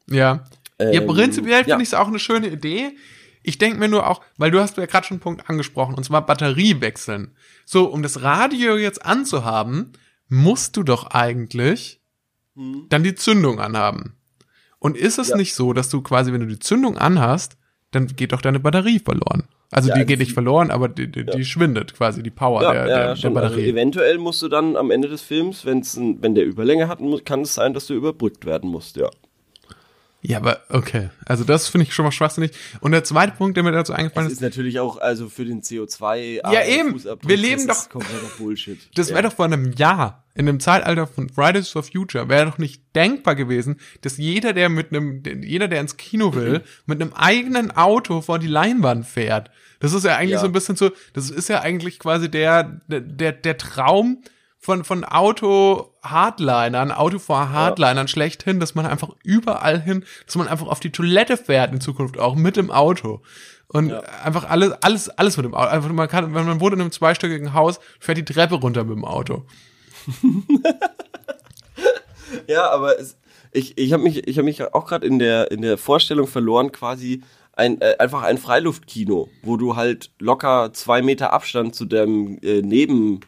[0.10, 0.46] Ja.
[0.84, 1.64] Ja, Ähm, prinzipiell ja.
[1.64, 2.96] finde ich es auch eine schöne Idee.
[3.44, 6.04] Ich denke mir nur auch, weil du hast ja gerade schon einen Punkt angesprochen, und
[6.04, 7.36] zwar Batterie wechseln.
[7.66, 9.94] So, um das Radio jetzt anzuhaben,
[10.28, 12.02] musst du doch eigentlich
[12.56, 12.86] hm.
[12.90, 14.16] dann die Zündung anhaben.
[14.80, 15.38] Und ist es ja.
[15.38, 17.58] nicht so, dass du quasi, wenn du die Zündung anhast,
[17.92, 19.48] dann geht doch deine Batterie verloren.
[19.72, 21.26] Also ja, die geht nicht verloren, aber die, die, ja.
[21.26, 23.62] die schwindet quasi, die Power ja, der, der, der also Batterie.
[23.62, 27.00] Also eventuell musst du dann am Ende des Films, wenn's ein, wenn der Überlänge hat,
[27.26, 29.10] kann es sein, dass du überbrückt werden musst, ja.
[30.24, 31.10] Ja, aber okay.
[31.26, 32.52] Also das finde ich schon mal schwachsinnig.
[32.80, 34.34] Und der zweite Punkt, der mir dazu eingefallen ist.
[34.34, 36.42] ist natürlich auch, also für den CO2.
[36.52, 37.04] Ja, eben.
[37.24, 37.88] Wir leben doch.
[38.38, 38.80] Bullshit.
[38.96, 39.30] Das wäre ja.
[39.30, 43.36] doch vor einem Jahr, in dem Zeitalter von Fridays for Future, wäre doch nicht denkbar
[43.36, 46.64] gewesen, dass jeder, der mit einem, jeder, der ins Kino will, mhm.
[46.86, 49.50] mit einem eigenen Auto vor die Leinwand fährt.
[49.80, 50.40] Das ist ja eigentlich ja.
[50.40, 54.22] so ein bisschen so, das ist ja eigentlich quasi der, der, der Traum,
[54.62, 58.08] von, von Auto-Hardlinern, Auto vor Hardlinern ja.
[58.08, 62.20] schlechthin, dass man einfach überall hin, dass man einfach auf die Toilette fährt in Zukunft
[62.20, 63.22] auch mit dem Auto.
[63.68, 64.02] Und ja.
[64.24, 65.70] einfach alles, alles, alles mit dem Auto.
[65.70, 68.96] Einfach, man kann, wenn man wohnt in einem zweistöckigen Haus, fährt die Treppe runter mit
[68.96, 69.46] dem Auto.
[72.48, 73.18] ja, aber es,
[73.52, 76.72] ich, ich habe mich, ich habe mich auch gerade in der, in der Vorstellung verloren,
[76.72, 82.38] quasi ein, äh, einfach ein Freiluftkino, wo du halt locker zwei Meter Abstand zu dem
[82.44, 83.22] äh, Neben,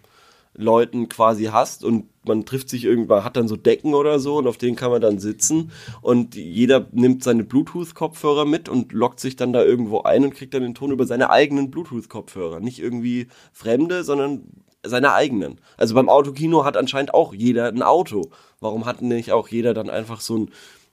[0.55, 4.47] Leuten quasi hast und man trifft sich irgendwann, hat dann so Decken oder so und
[4.47, 9.35] auf denen kann man dann sitzen und jeder nimmt seine Bluetooth-Kopfhörer mit und lockt sich
[9.35, 12.59] dann da irgendwo ein und kriegt dann den Ton über seine eigenen Bluetooth-Kopfhörer.
[12.59, 14.43] Nicht irgendwie fremde, sondern
[14.85, 15.59] seine eigenen.
[15.77, 18.29] Also beim Autokino hat anscheinend auch jeder ein Auto.
[18.59, 20.51] Warum hat nicht auch jeder dann einfach so ein,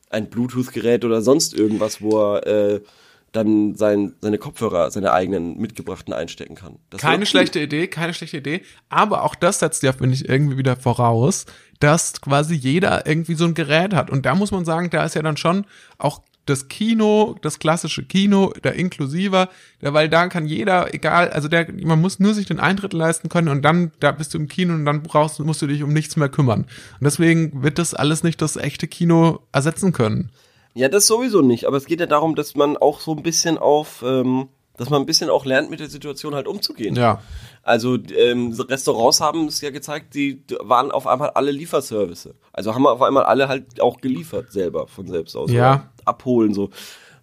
[0.08, 2.80] ein Bluetooth-Gerät oder sonst irgendwas, wo er äh,
[3.32, 6.76] dann sein, seine Kopfhörer, seine eigenen mitgebrachten einstecken kann.
[6.90, 8.62] Das keine schlechte Idee, keine schlechte Idee.
[8.88, 11.46] Aber auch das setzt ja, finde ich, irgendwie wieder voraus,
[11.78, 14.10] dass quasi jeder irgendwie so ein Gerät hat.
[14.10, 15.64] Und da muss man sagen, da ist ja dann schon
[15.98, 19.48] auch das Kino, das klassische Kino, der inklusiver,
[19.80, 23.28] der, weil da kann jeder, egal, also der, man muss nur sich den Eintritt leisten
[23.28, 25.92] können und dann, da bist du im Kino und dann brauchst, musst du dich um
[25.92, 26.62] nichts mehr kümmern.
[26.62, 30.30] Und deswegen wird das alles nicht das echte Kino ersetzen können.
[30.74, 33.58] Ja, das sowieso nicht, aber es geht ja darum, dass man auch so ein bisschen
[33.58, 36.94] auf, ähm, dass man ein bisschen auch lernt, mit der Situation halt umzugehen.
[36.94, 37.20] Ja.
[37.62, 42.30] Also ähm, Restaurants haben es ja gezeigt, die waren auf einmal alle Lieferservice.
[42.52, 45.50] Also haben auf einmal alle halt auch geliefert selber von selbst aus.
[45.50, 45.90] Ja.
[46.04, 46.70] Abholen so.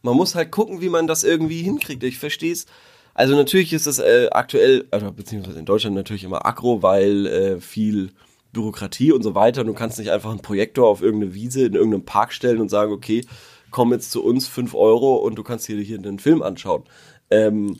[0.04, 2.04] Man muss halt gucken, wie man das irgendwie hinkriegt.
[2.04, 2.66] Ich verstehe es.
[3.14, 7.60] Also natürlich ist es äh, aktuell, also beziehungsweise in Deutschland natürlich immer aggro, weil äh,
[7.60, 8.12] viel
[8.58, 9.64] Bürokratie und so weiter.
[9.64, 12.92] Du kannst nicht einfach einen Projektor auf irgendeine Wiese in irgendeinem Park stellen und sagen,
[12.92, 13.24] okay,
[13.70, 16.84] komm jetzt zu uns, fünf Euro und du kannst hier, hier einen Film anschauen.
[17.30, 17.78] Ähm,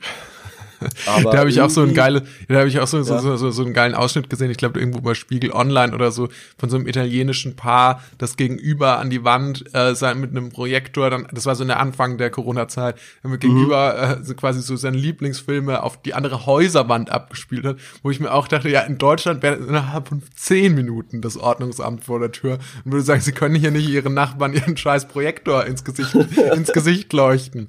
[1.06, 3.04] aber da habe ich auch so ein geile, da habe ich auch so, ja.
[3.04, 6.28] so, so, so einen geilen Ausschnitt gesehen, ich glaube irgendwo bei Spiegel Online oder so,
[6.56, 11.10] von so einem italienischen Paar, das gegenüber an die Wand äh, sein, mit einem Projektor,
[11.10, 13.38] dann, das war so in der Anfang der Corona-Zeit, mhm.
[13.38, 18.20] gegenüber äh, so quasi so seine Lieblingsfilme auf die andere Häuserwand abgespielt hat, wo ich
[18.20, 22.32] mir auch dachte, ja, in Deutschland wäre innerhalb von zehn Minuten das Ordnungsamt vor der
[22.32, 26.14] Tür und würde sagen, sie können hier nicht ihren Nachbarn ihren scheiß Projektor ins Gesicht,
[26.54, 27.68] ins Gesicht leuchten.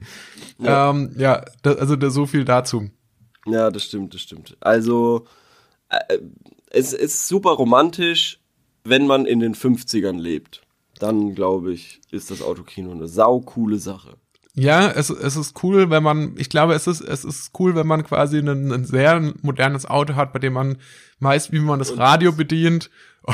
[0.60, 2.90] Ja, ähm, ja das, also da, so viel dazu.
[3.52, 4.58] Ja, das stimmt, das stimmt.
[4.60, 5.26] Also,
[5.90, 6.20] äh,
[6.72, 8.40] es ist super romantisch,
[8.84, 10.62] wenn man in den 50ern lebt.
[11.00, 14.18] Dann, glaube ich, ist das Autokino eine saukoole Sache.
[14.54, 17.88] Ja, es, es ist cool, wenn man, ich glaube, es ist, es ist cool, wenn
[17.88, 20.78] man quasi ein, ein sehr modernes Auto hat, bei dem man
[21.20, 22.90] meist, wie man das Radio bedient,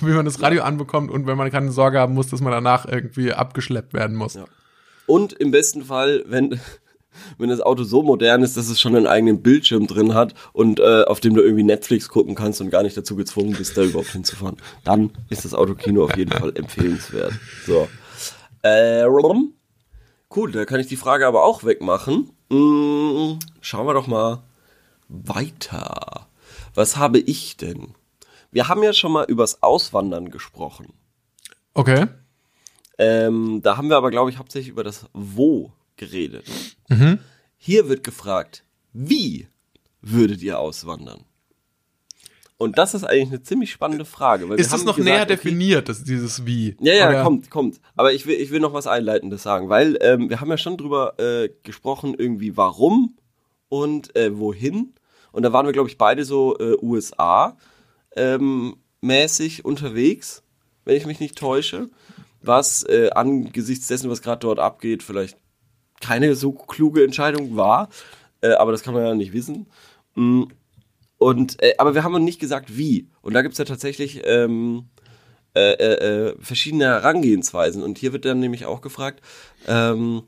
[0.00, 2.86] wie man das Radio anbekommt und wenn man keine Sorge haben muss, dass man danach
[2.86, 4.34] irgendwie abgeschleppt werden muss.
[4.34, 4.46] Ja.
[5.06, 6.60] Und im besten Fall, wenn,
[7.38, 10.80] wenn das Auto so modern ist, dass es schon einen eigenen Bildschirm drin hat und
[10.80, 13.82] äh, auf dem du irgendwie Netflix gucken kannst und gar nicht dazu gezwungen bist, da
[13.82, 17.32] überhaupt hinzufahren, dann ist das Autokino auf jeden Fall empfehlenswert.
[17.66, 17.88] So.
[18.62, 19.04] Äh,
[20.34, 22.30] cool, da kann ich die Frage aber auch wegmachen.
[22.50, 24.42] Hm, schauen wir doch mal
[25.08, 26.28] weiter.
[26.74, 27.94] Was habe ich denn?
[28.50, 30.92] Wir haben ja schon mal übers Auswandern gesprochen.
[31.74, 32.06] Okay.
[32.98, 36.46] Ähm, da haben wir aber, glaube ich, hauptsächlich über das Wo geredet.
[36.88, 37.18] Mhm.
[37.56, 39.48] Hier wird gefragt, wie
[40.00, 41.24] würdet ihr auswandern?
[42.58, 44.46] Und das ist eigentlich eine ziemlich spannende Frage.
[44.54, 46.74] ist das noch gesagt, näher okay, definiert, das, dieses Wie?
[46.80, 47.22] Ja, ja, Oder?
[47.22, 47.80] kommt, kommt.
[47.94, 50.78] Aber ich will, ich will noch was Einleitendes sagen, weil ähm, wir haben ja schon
[50.78, 53.16] drüber äh, gesprochen, irgendwie warum
[53.68, 54.94] und äh, wohin.
[55.32, 57.58] Und da waren wir, glaube ich, beide so äh, USA
[58.16, 60.42] ähm, unterwegs,
[60.84, 61.90] wenn ich mich nicht täusche.
[62.40, 65.36] Was äh, angesichts dessen, was gerade dort abgeht, vielleicht
[66.00, 67.88] keine so kluge Entscheidung war.
[68.40, 69.66] Äh, aber das kann man ja nicht wissen.
[70.14, 70.44] Mm,
[71.18, 73.08] und, äh, aber wir haben nicht gesagt, wie.
[73.22, 74.86] Und da gibt es ja tatsächlich ähm,
[75.54, 77.82] äh, äh, äh, verschiedene Herangehensweisen.
[77.82, 79.22] Und hier wird dann nämlich auch gefragt,
[79.66, 80.22] ähm,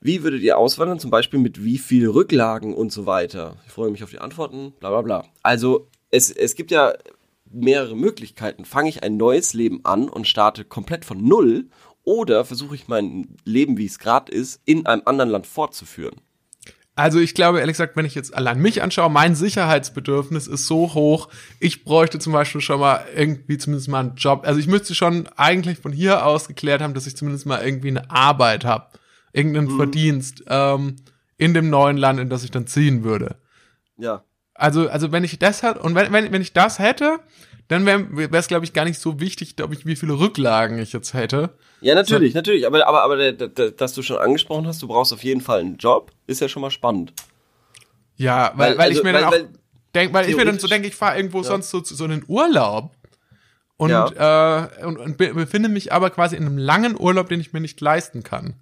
[0.00, 0.98] Wie würdet ihr auswandern?
[1.00, 3.56] Zum Beispiel mit wie viel Rücklagen und so weiter?
[3.66, 5.24] Ich freue mich auf die Antworten, bla bla bla.
[5.42, 6.92] Also, es, es gibt ja
[7.50, 8.64] mehrere Möglichkeiten.
[8.64, 11.68] Fange ich ein neues Leben an und starte komplett von Null
[12.06, 16.14] oder versuche ich mein Leben, wie es gerade ist, in einem anderen Land fortzuführen?
[16.94, 20.94] Also ich glaube, ehrlich gesagt, wenn ich jetzt allein mich anschaue, mein Sicherheitsbedürfnis ist so
[20.94, 21.28] hoch.
[21.60, 24.46] Ich bräuchte zum Beispiel schon mal irgendwie zumindest mal einen Job.
[24.46, 27.88] Also ich müsste schon eigentlich von hier aus geklärt haben, dass ich zumindest mal irgendwie
[27.88, 28.98] eine Arbeit habe,
[29.34, 29.76] irgendeinen mhm.
[29.76, 30.96] Verdienst ähm,
[31.36, 33.36] in dem neuen Land, in das ich dann ziehen würde.
[33.98, 34.24] Ja.
[34.54, 37.18] Also, also wenn ich das hätte, und wenn, wenn, wenn ich das hätte,
[37.68, 40.94] dann wäre es, glaube ich, gar nicht so wichtig, glaube ich, wie viele Rücklagen ich
[40.94, 41.58] jetzt hätte.
[41.80, 42.38] Ja, natürlich, so.
[42.38, 42.66] natürlich.
[42.66, 46.10] Aber, aber, aber dass du schon angesprochen hast, du brauchst auf jeden Fall einen Job,
[46.26, 47.12] ist ja schon mal spannend.
[48.16, 49.48] Ja, weil, weil, weil also, ich mir weil, dann auch
[49.94, 51.44] denk, weil ich mir dann so denke, ich fahre irgendwo ja.
[51.44, 52.90] sonst so, so einen Urlaub
[53.76, 54.64] und, ja.
[54.64, 57.80] äh, und, und befinde mich aber quasi in einem langen Urlaub, den ich mir nicht
[57.80, 58.54] leisten kann.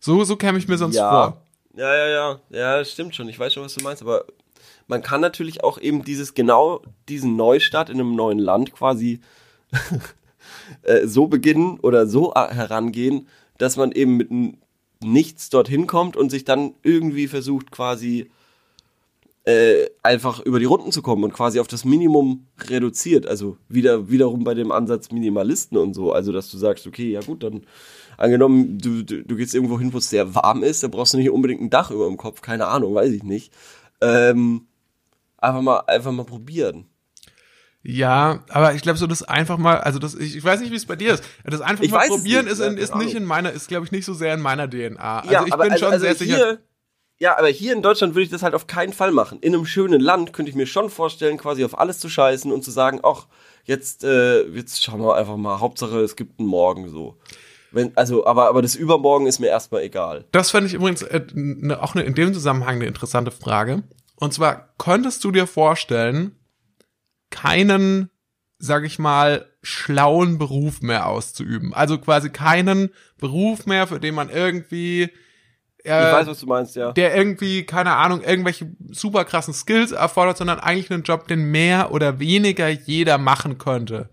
[0.00, 1.10] So, so käme ich mir sonst ja.
[1.10, 1.42] vor.
[1.76, 2.40] Ja, ja, ja.
[2.50, 3.28] Ja, stimmt schon.
[3.28, 4.24] Ich weiß schon, was du meinst, aber
[4.86, 9.20] man kann natürlich auch eben dieses genau diesen Neustart in einem neuen Land quasi
[10.82, 13.28] äh, so beginnen oder so herangehen,
[13.58, 14.30] dass man eben mit
[15.02, 18.30] nichts dorthin kommt und sich dann irgendwie versucht quasi
[19.44, 23.26] äh, einfach über die Runden zu kommen und quasi auf das Minimum reduziert.
[23.26, 26.12] Also wieder wiederum bei dem Ansatz Minimalisten und so.
[26.12, 27.62] Also dass du sagst, okay, ja gut, dann
[28.18, 31.18] angenommen, du, du, du gehst irgendwo hin, wo es sehr warm ist, da brauchst du
[31.18, 33.52] nicht unbedingt ein Dach über dem Kopf, keine Ahnung, weiß ich nicht.
[34.02, 34.66] Ähm,
[35.38, 36.86] einfach mal, einfach mal probieren.
[37.90, 40.76] Ja, aber ich glaube so das einfach mal, also das ich, ich weiß nicht, wie
[40.76, 41.24] es bei dir ist.
[41.42, 43.92] Das einfach ich mal probieren nicht, ist, in, ist nicht in meiner ist glaube ich
[43.92, 45.20] nicht so sehr in meiner DNA.
[45.20, 46.58] Also ja, ich aber, bin also, schon also sehr hier, sicher.
[47.18, 49.38] Ja, aber hier in Deutschland würde ich das halt auf keinen Fall machen.
[49.40, 52.62] In einem schönen Land könnte ich mir schon vorstellen, quasi auf alles zu scheißen und
[52.62, 53.26] zu sagen, ach,
[53.64, 57.16] jetzt äh, jetzt schauen wir einfach mal, Hauptsache es gibt einen Morgen so.
[57.72, 60.26] Wenn, also, aber, aber das Übermorgen ist mir erstmal egal.
[60.32, 63.82] Das fand ich übrigens äh, ne, auch ne, in dem Zusammenhang eine interessante Frage.
[64.16, 66.37] Und zwar, könntest du dir vorstellen,
[67.30, 68.10] keinen,
[68.58, 71.74] sag ich mal, schlauen Beruf mehr auszuüben?
[71.74, 75.10] Also quasi keinen Beruf mehr, für den man irgendwie
[75.84, 76.92] äh, ich weiß, was du meinst, ja.
[76.92, 81.92] Der irgendwie, keine Ahnung, irgendwelche super krassen Skills erfordert, sondern eigentlich einen Job, den mehr
[81.92, 84.10] oder weniger jeder machen könnte.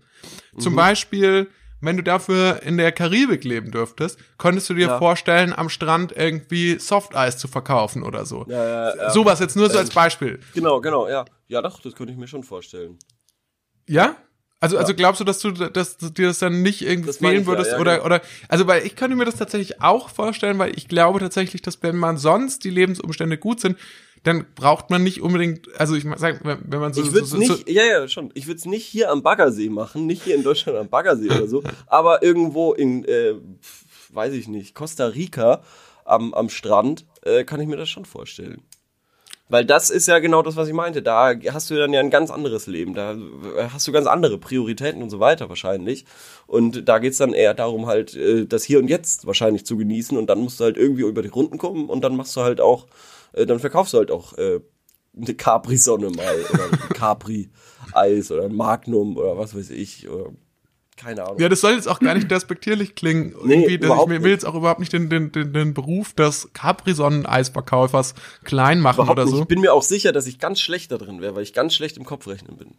[0.52, 0.60] Mhm.
[0.60, 1.48] Zum Beispiel,
[1.86, 4.98] wenn du dafür in der Karibik leben dürftest, könntest du dir ja.
[4.98, 8.44] vorstellen, am Strand irgendwie Softeis zu verkaufen oder so.
[8.48, 9.10] Ja, ja, ja.
[9.10, 10.40] Sowas jetzt nur so als Beispiel.
[10.54, 11.24] Genau, genau, ja.
[11.48, 12.98] Ja, doch, das könnte ich mir schon vorstellen.
[13.88, 14.16] Ja?
[14.58, 17.46] Also, also glaubst du, dass du, dass du dir das dann nicht irgendwie das wählen
[17.46, 18.06] würdest ja, ja, oder, genau.
[18.06, 21.82] oder, also, weil ich könnte mir das tatsächlich auch vorstellen, weil ich glaube tatsächlich, dass
[21.82, 23.76] wenn man sonst die Lebensumstände gut sind,
[24.22, 27.02] dann braucht man nicht unbedingt, also ich sag, wenn man so.
[27.02, 28.30] Ich würde so, nicht, so, ja, ja, schon.
[28.34, 31.46] Ich würde es nicht hier am Baggersee machen, nicht hier in Deutschland am Baggersee oder
[31.46, 33.34] so, aber irgendwo in, äh,
[34.10, 35.62] weiß ich nicht, Costa Rica
[36.04, 38.62] am, am Strand, äh, kann ich mir das schon vorstellen.
[39.48, 41.02] Weil das ist ja genau das, was ich meinte.
[41.02, 42.94] Da hast du dann ja ein ganz anderes Leben.
[42.94, 43.16] Da
[43.72, 46.04] hast du ganz andere Prioritäten und so weiter wahrscheinlich.
[46.48, 50.18] Und da geht's dann eher darum, halt äh, das Hier und Jetzt wahrscheinlich zu genießen.
[50.18, 52.60] Und dann musst du halt irgendwie über die Runden kommen und dann machst du halt
[52.60, 52.86] auch
[53.36, 54.60] äh, dann verkaufst du halt auch äh,
[55.16, 60.08] eine Capri-Sonne mal oder ein Capri-Eis oder ein Magnum oder was weiß ich.
[60.08, 60.32] Oder
[60.96, 61.38] keine Ahnung.
[61.38, 63.34] Ja, das soll jetzt auch gar nicht despektierlich klingen.
[63.44, 68.80] Nee, ich will jetzt auch überhaupt nicht den, den, den, den Beruf des Capri-Sonnen-Eisverkäufers klein
[68.80, 69.34] machen überhaupt oder so.
[69.34, 69.42] Nicht.
[69.42, 71.74] Ich bin mir auch sicher, dass ich ganz schlecht da drin wäre, weil ich ganz
[71.74, 72.74] schlecht im Kopfrechnen bin.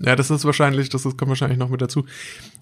[0.00, 2.04] Ja, das ist wahrscheinlich, das, das kommt wahrscheinlich noch mit dazu.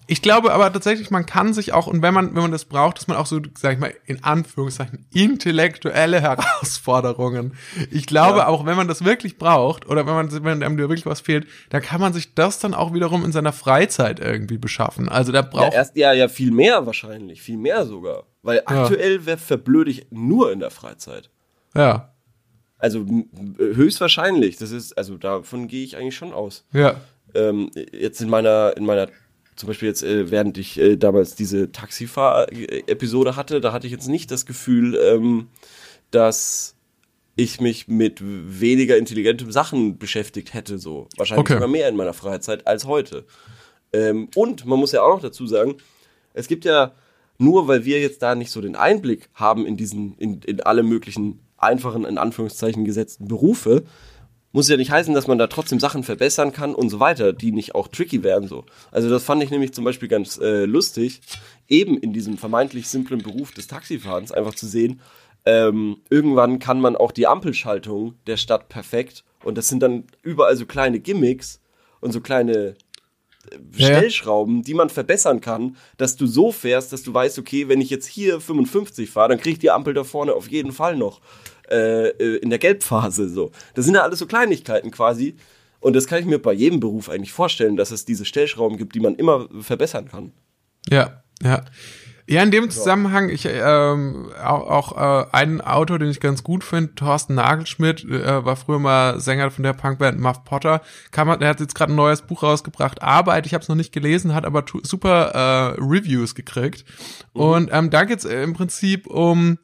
[0.05, 2.97] Ich glaube aber tatsächlich, man kann sich auch, und wenn man, wenn man das braucht,
[2.97, 7.55] dass man auch so, sag ich mal, in Anführungszeichen, intellektuelle Herausforderungen.
[7.89, 8.47] Ich glaube ja.
[8.47, 11.81] auch, wenn man das wirklich braucht, oder wenn man, wenn einem wirklich was fehlt, dann
[11.81, 15.09] kann man sich das dann auch wiederum in seiner Freizeit irgendwie beschaffen.
[15.09, 15.73] Also da braucht.
[15.73, 18.25] Ja, erst, ja, ja, viel mehr wahrscheinlich, viel mehr sogar.
[18.43, 18.63] Weil ja.
[18.65, 21.31] aktuell wäre verblöde ich nur in der Freizeit.
[21.73, 22.13] Ja.
[22.77, 23.05] Also
[23.57, 24.57] höchstwahrscheinlich.
[24.57, 26.65] Das ist, also davon gehe ich eigentlich schon aus.
[26.73, 26.97] Ja
[27.35, 29.07] ähm, jetzt in meiner, in meiner,
[29.55, 34.07] zum Beispiel jetzt, äh, während ich äh, damals diese Taxifahr-Episode hatte, da hatte ich jetzt
[34.07, 35.47] nicht das Gefühl, ähm,
[36.11, 36.75] dass
[37.35, 41.07] ich mich mit weniger intelligentem Sachen beschäftigt hätte, so.
[41.17, 41.53] Wahrscheinlich okay.
[41.53, 43.25] sogar mehr in meiner Freizeit als heute.
[43.91, 45.77] Ähm, und man muss ja auch noch dazu sagen,
[46.33, 46.93] es gibt ja
[47.37, 50.83] nur, weil wir jetzt da nicht so den Einblick haben in diesen, in, in alle
[50.83, 53.83] möglichen einfachen, in Anführungszeichen gesetzten Berufe,
[54.53, 57.51] muss ja nicht heißen, dass man da trotzdem Sachen verbessern kann und so weiter, die
[57.51, 58.63] nicht auch tricky wären so.
[58.91, 61.21] Also das fand ich nämlich zum Beispiel ganz äh, lustig,
[61.67, 65.01] eben in diesem vermeintlich simplen Beruf des Taxifahrens einfach zu sehen,
[65.45, 70.55] ähm, irgendwann kann man auch die Ampelschaltung der Stadt perfekt und das sind dann überall
[70.55, 71.59] so kleine Gimmicks
[71.99, 72.75] und so kleine
[73.75, 73.87] ja.
[73.87, 77.89] Stellschrauben, die man verbessern kann, dass du so fährst, dass du weißt, okay, wenn ich
[77.89, 81.19] jetzt hier 55 fahre, dann kriege ich die Ampel da vorne auf jeden Fall noch
[81.69, 83.29] äh, äh, in der Gelbphase.
[83.29, 85.35] So, das sind ja alles so Kleinigkeiten quasi.
[85.79, 88.95] Und das kann ich mir bei jedem Beruf eigentlich vorstellen, dass es diese Stellschrauben gibt,
[88.95, 90.31] die man immer verbessern kann.
[90.89, 91.63] Ja, ja.
[92.25, 96.63] Ja, in dem Zusammenhang, ich ähm, auch, auch äh, einen Autor, den ich ganz gut
[96.63, 100.81] finde, Thorsten Nagelschmidt, äh, war früher mal Sänger von der Punkband Muff Potter.
[101.11, 103.91] Kam, er hat jetzt gerade ein neues Buch rausgebracht, Arbeit, ich habe es noch nicht
[103.91, 106.85] gelesen, hat aber super äh, Reviews gekriegt.
[107.33, 107.41] Mhm.
[107.41, 109.57] Und ähm, da geht's im Prinzip um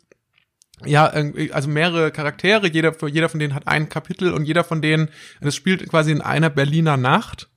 [0.86, 1.06] ja,
[1.52, 5.10] also mehrere Charaktere, jeder, jeder von denen hat ein Kapitel und jeder von denen,
[5.42, 7.50] das spielt quasi in einer Berliner Nacht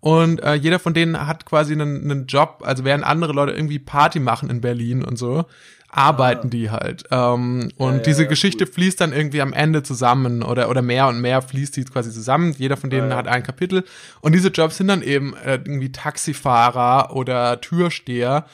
[0.00, 3.78] und äh, jeder von denen hat quasi einen, einen Job, also während andere Leute irgendwie
[3.78, 5.46] Party machen in Berlin und so,
[5.88, 6.50] arbeiten ah.
[6.50, 7.04] die halt.
[7.10, 8.72] Ähm, und ja, ja, diese ja, Geschichte cool.
[8.72, 12.54] fließt dann irgendwie am Ende zusammen oder, oder mehr und mehr fließt die quasi zusammen.
[12.56, 13.84] Jeder von denen hat ein Kapitel.
[14.20, 18.46] Und diese Jobs sind dann eben äh, irgendwie Taxifahrer oder Türsteher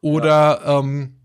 [0.00, 1.17] oder ähm,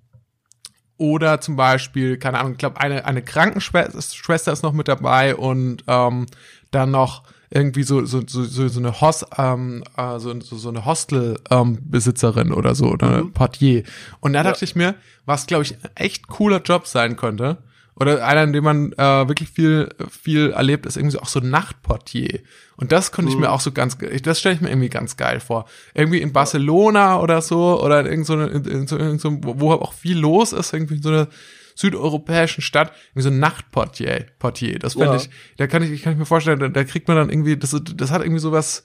[1.03, 5.83] oder zum Beispiel, keine Ahnung, ich glaube, eine, eine Krankenschwester ist noch mit dabei und
[5.87, 6.27] ähm,
[6.71, 10.85] dann noch irgendwie so so so so, eine Host ähm, äh, so, so, so eine
[10.85, 13.33] Hostel ähm, Besitzerin oder so oder mhm.
[13.33, 13.83] Portier
[14.21, 14.43] und da ja.
[14.49, 17.57] dachte ich mir was glaube ich echt cooler Job sein könnte
[17.95, 22.39] oder einer in dem man äh, wirklich viel viel erlebt ist irgendwie auch so Nachtportier
[22.77, 23.35] und das konnte mhm.
[23.35, 23.53] ich mir mhm.
[23.53, 27.41] auch so ganz das stelle ich mir irgendwie ganz geil vor irgendwie in Barcelona oder
[27.41, 30.73] so oder in irgend so, eine, in so, in so wo auch viel los ist
[30.73, 31.27] irgendwie so eine
[31.75, 34.25] südeuropäischen Stadt irgendwie so ein Nachtportier.
[34.39, 34.79] Portier.
[34.79, 35.15] Das fände ja.
[35.15, 37.75] ich, da kann ich, kann ich mir vorstellen, da, da kriegt man dann irgendwie, das,
[37.95, 38.83] das hat irgendwie sowas,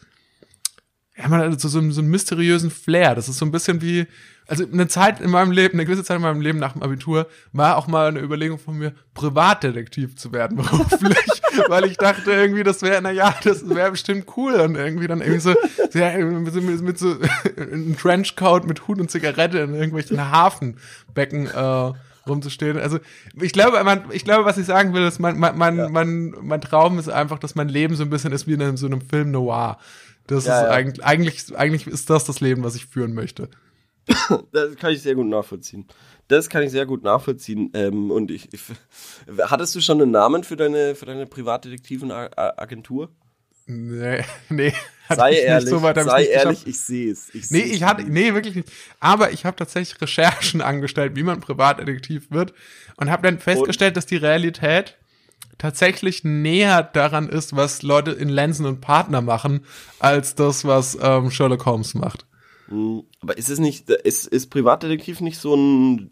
[1.18, 3.14] ja, man hat so, so, so einen mysteriösen Flair.
[3.14, 4.06] Das ist so ein bisschen wie,
[4.46, 7.26] also eine Zeit in meinem Leben, eine gewisse Zeit in meinem Leben nach dem Abitur,
[7.52, 12.62] war auch mal eine Überlegung von mir, Privatdetektiv zu werden beruflich, weil ich dachte irgendwie,
[12.62, 15.54] das wäre, na ja, das wäre bestimmt cool und irgendwie dann irgendwie so,
[15.92, 17.16] ja, mit, mit, mit so
[17.56, 21.92] einem Trenchcoat mit Hut und Zigarette in irgendwelchen Hafenbecken äh,
[22.28, 22.78] rumzustehen.
[22.78, 23.00] Also
[23.40, 25.88] ich glaube, man, ich glaube, was ich sagen will, ist, mein, mein, mein, ja.
[25.88, 28.76] mein, mein Traum ist einfach, dass mein Leben so ein bisschen ist wie in einem,
[28.76, 29.78] so einem Film Noir.
[30.28, 30.70] Das ja, ist ja.
[30.70, 33.48] eigentlich, eigentlich, eigentlich ist das das Leben, was ich führen möchte.
[34.52, 35.86] Das kann ich sehr gut nachvollziehen.
[36.28, 37.70] Das kann ich sehr gut nachvollziehen.
[37.74, 38.60] Ähm, und ich, ich,
[39.42, 43.10] hattest du schon einen Namen für deine, für deine Privatdetektiven-Agentur?
[43.66, 44.72] Nee, nee.
[45.10, 47.30] Sei ehrlich, so sei ehrlich, ich sehe es.
[47.50, 48.70] Nee, ich hatte, nee, wirklich nicht.
[49.00, 52.52] Aber ich habe tatsächlich Recherchen angestellt, wie man Privatdetektiv wird
[52.96, 53.96] und habe dann festgestellt, und?
[53.96, 54.98] dass die Realität
[55.58, 59.60] tatsächlich näher daran ist, was Leute in Lenzen und Partner machen,
[59.98, 62.26] als das, was ähm, Sherlock Holmes macht.
[62.68, 66.10] Hm, aber ist es nicht, ist, ist Privatdetektiv nicht so ein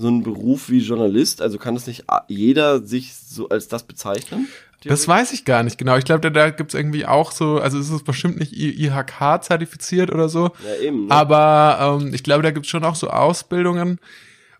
[0.00, 1.42] so ein Beruf wie Journalist?
[1.42, 4.48] Also kann es nicht jeder sich so als das bezeichnen?
[4.84, 5.96] Das weiß ich gar nicht genau.
[5.98, 9.42] Ich glaube, da, da gibt es irgendwie auch so, also es ist bestimmt nicht IHK
[9.42, 10.52] zertifiziert oder so.
[10.64, 11.06] Ja, eben.
[11.06, 11.10] Ne?
[11.10, 13.98] Aber ähm, ich glaube, da gibt es schon auch so Ausbildungen.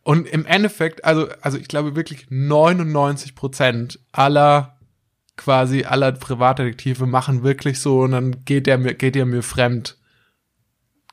[0.02, 4.76] Und im Endeffekt, also, also ich glaube wirklich 99 Prozent aller
[5.36, 9.96] quasi aller Privatdetektive machen wirklich so und dann geht der mir, geht der mir fremd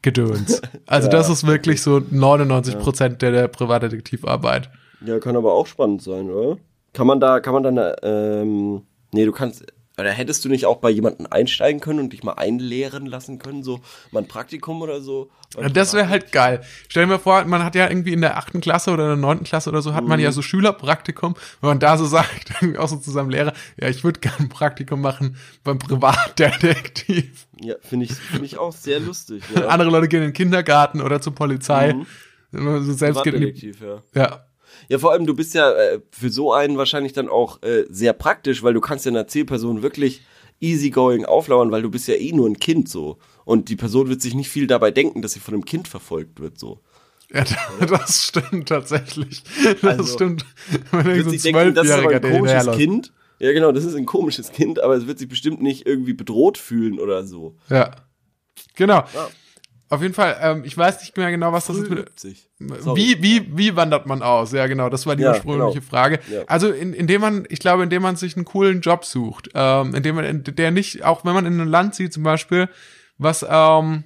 [0.01, 0.61] Gedöns.
[0.85, 1.11] Also ja.
[1.11, 4.69] das ist wirklich so 99 Prozent der, der Privatdetektivarbeit.
[5.05, 6.57] Ja, kann aber auch spannend sein, oder?
[6.93, 9.65] Kann man da, kann man dann, ähm, Nee, du kannst.
[9.99, 13.63] Oder hättest du nicht auch bei jemandem einsteigen können und dich mal einlehren lassen können,
[13.63, 13.79] so
[14.11, 15.31] mal ein Praktikum oder so?
[15.59, 16.61] Ja, das wäre halt geil.
[16.87, 19.17] Stell dir mal vor, man hat ja irgendwie in der achten Klasse oder in der
[19.17, 20.09] neunten Klasse oder so, hat mhm.
[20.09, 20.33] man ja mhm.
[20.33, 24.19] so Schülerpraktikum, wenn man da so sagt, auch so zu seinem Lehrer, ja, ich würde
[24.19, 27.47] gerne ein Praktikum machen beim Privatdetektiv.
[27.59, 29.43] Ja, finde ich, finde ich auch sehr lustig.
[29.55, 29.67] Ja.
[29.67, 31.93] Andere Leute gehen in den Kindergarten oder zur Polizei.
[31.93, 32.05] Mhm.
[32.51, 34.03] So selbst geht in die, ja.
[34.13, 34.45] ja.
[34.89, 38.13] Ja, vor allem, du bist ja äh, für so einen wahrscheinlich dann auch äh, sehr
[38.13, 40.21] praktisch, weil du kannst ja einer Zielperson wirklich
[40.59, 43.17] easygoing auflauern, weil du bist ja eh nur ein Kind so.
[43.45, 46.39] Und die Person wird sich nicht viel dabei denken, dass sie von einem Kind verfolgt
[46.39, 46.79] wird so.
[47.33, 47.43] Ja,
[47.85, 49.43] das stimmt tatsächlich.
[49.81, 50.45] Das also, stimmt.
[50.91, 53.13] Wenn wird so sich denken, das ist aber ein komisches Kind.
[53.39, 56.57] Ja, genau, das ist ein komisches Kind, aber es wird sich bestimmt nicht irgendwie bedroht
[56.57, 57.55] fühlen oder so.
[57.69, 57.91] Ja.
[58.75, 59.03] Genau.
[59.13, 59.29] Ja.
[59.89, 61.89] Auf jeden Fall, ähm, ich weiß nicht mehr genau, was das ist.
[61.89, 62.11] Mit,
[62.59, 64.51] wie, wie, wie wandert man aus?
[64.51, 65.89] Ja, genau, das war die ja, ursprüngliche genau.
[65.89, 66.19] Frage.
[66.29, 66.43] Ja.
[66.47, 70.15] Also, in, indem man, ich glaube, indem man sich einen coolen Job sucht, ähm, indem
[70.15, 72.67] man, in, der nicht, auch wenn man in ein Land sieht, zum Beispiel,
[73.17, 74.03] was, ähm,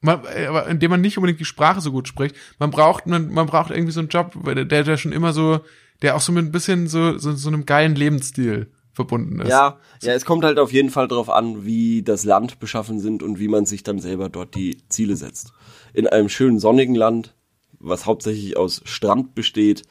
[0.00, 3.46] man, äh, indem man nicht unbedingt die Sprache so gut spricht, man braucht, man, man
[3.46, 5.60] braucht irgendwie so einen Job, der, der schon immer so,
[6.02, 9.48] der auch so mit ein bisschen so, so, so einem geilen Lebensstil verbunden ist.
[9.48, 13.22] Ja, ja, es kommt halt auf jeden Fall darauf an, wie das Land beschaffen sind
[13.22, 15.52] und wie man sich dann selber dort die Ziele setzt.
[15.94, 17.32] In einem schönen sonnigen Land,
[17.78, 19.84] was hauptsächlich aus Strand besteht,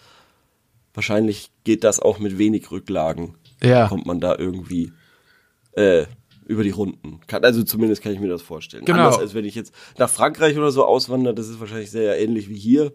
[0.93, 3.36] wahrscheinlich geht das auch mit wenig Rücklagen.
[3.64, 3.88] Ja.
[3.88, 4.91] Kommt man da irgendwie
[5.72, 6.03] äh,
[6.45, 7.22] über die Runden.
[7.28, 8.84] Kann, also zumindest kann ich mir das vorstellen.
[8.84, 9.05] Genau.
[9.05, 12.49] Anders als wenn ich jetzt nach Frankreich oder so auswandere, das ist wahrscheinlich sehr ähnlich
[12.49, 12.91] wie hier.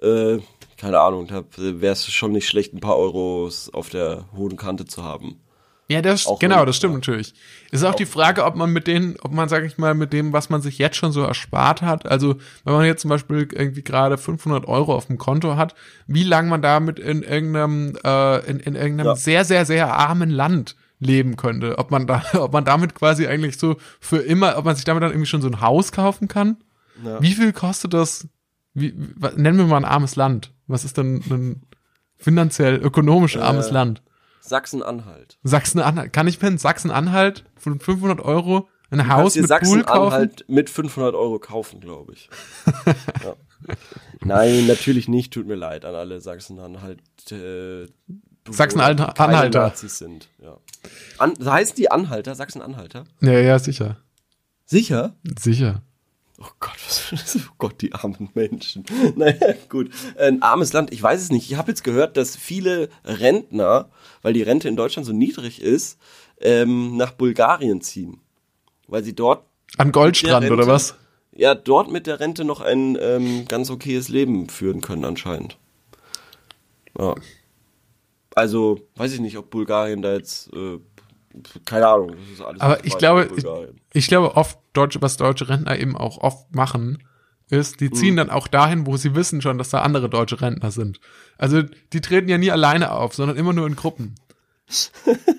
[0.00, 0.38] Äh,
[0.80, 4.86] keine Ahnung, da wäre es schon nicht schlecht, ein paar Euros auf der hohen Kante
[4.86, 5.40] zu haben.
[5.88, 6.98] Ja, das, Auch genau, das stimmt ja.
[6.98, 7.34] natürlich.
[7.72, 10.12] Es ist auch die Frage, ob man mit denen, ob man, sag ich mal, mit
[10.12, 13.48] dem, was man sich jetzt schon so erspart hat, also wenn man jetzt zum Beispiel
[13.52, 15.74] irgendwie gerade 500 Euro auf dem Konto hat,
[16.06, 19.16] wie lange man damit in irgendeinem, äh, in, in irgendeinem Ja.
[19.16, 21.76] sehr, sehr, sehr armen Land leben könnte.
[21.78, 25.02] Ob man da, ob man damit quasi eigentlich so für immer, ob man sich damit
[25.02, 26.58] dann irgendwie schon so ein Haus kaufen kann.
[27.04, 27.20] Ja.
[27.20, 28.28] Wie viel kostet das?
[28.74, 30.52] Wie, wa- nennen wir mal ein armes Land.
[30.66, 31.62] Was ist denn ein
[32.16, 34.02] finanziell, ökonomisch armes Äh, Land?
[34.42, 35.38] Sachsen-Anhalt.
[35.42, 36.12] Sachsen-Anhalt.
[36.12, 39.84] Kann ich mir in Sachsen-Anhalt von 500 Euro ein Du Haus mit Pool kaufen?
[39.84, 42.28] Sachsen-Anhalt mit 500 Euro kaufen, glaube ich.
[43.24, 43.34] ja.
[44.24, 45.32] Nein, natürlich nicht.
[45.32, 47.00] Tut mir leid an alle Sachsen-Anhalt.
[47.30, 47.86] Äh,
[48.48, 49.60] Sachsen-Anhalter.
[49.60, 50.28] Nazis sind.
[50.42, 50.56] Ja.
[51.18, 52.34] An, heißt die Anhalter?
[52.34, 53.04] Sachsen-Anhalter?
[53.20, 53.98] Ja, ja, sicher.
[54.64, 55.14] Sicher?
[55.38, 55.82] Sicher.
[56.42, 56.78] Oh Gott,
[57.10, 58.84] was, oh Gott, die armen Menschen.
[59.16, 59.90] Naja, gut.
[60.18, 61.50] Ein armes Land, ich weiß es nicht.
[61.50, 63.90] Ich habe jetzt gehört, dass viele Rentner,
[64.22, 65.98] weil die Rente in Deutschland so niedrig ist,
[66.40, 68.20] ähm, nach Bulgarien ziehen.
[68.88, 69.44] Weil sie dort,
[69.76, 70.54] An Goldstrand Rente.
[70.54, 70.94] oder was?
[71.32, 75.58] ja, dort mit der Rente noch ein ähm, ganz okayes Leben führen können, anscheinend.
[76.98, 77.14] Ja.
[78.34, 80.78] Also, weiß ich nicht, ob Bulgarien da jetzt, äh,
[81.64, 82.12] keine Ahnung.
[82.12, 83.80] Das ist alles Aber ich glaube, Bulgarien.
[83.92, 87.02] Ich glaube, oft deutsche, was deutsche Rentner eben auch oft machen,
[87.48, 90.70] ist, die ziehen dann auch dahin, wo sie wissen schon, dass da andere deutsche Rentner
[90.70, 91.00] sind.
[91.36, 91.62] Also
[91.92, 94.14] die treten ja nie alleine auf, sondern immer nur in Gruppen.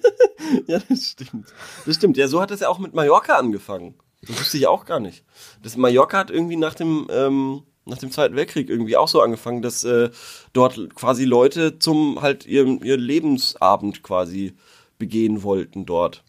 [0.67, 1.47] Ja, das stimmt.
[1.85, 2.17] Das stimmt.
[2.17, 3.95] Ja, so hat es ja auch mit Mallorca angefangen.
[4.21, 5.23] Das wusste ich auch gar nicht.
[5.63, 9.61] Das Mallorca hat irgendwie nach dem, ähm, nach dem Zweiten Weltkrieg irgendwie auch so angefangen,
[9.61, 10.09] dass äh,
[10.53, 14.53] dort quasi Leute zum halt ihren, ihr Lebensabend quasi
[14.99, 16.23] begehen wollten dort.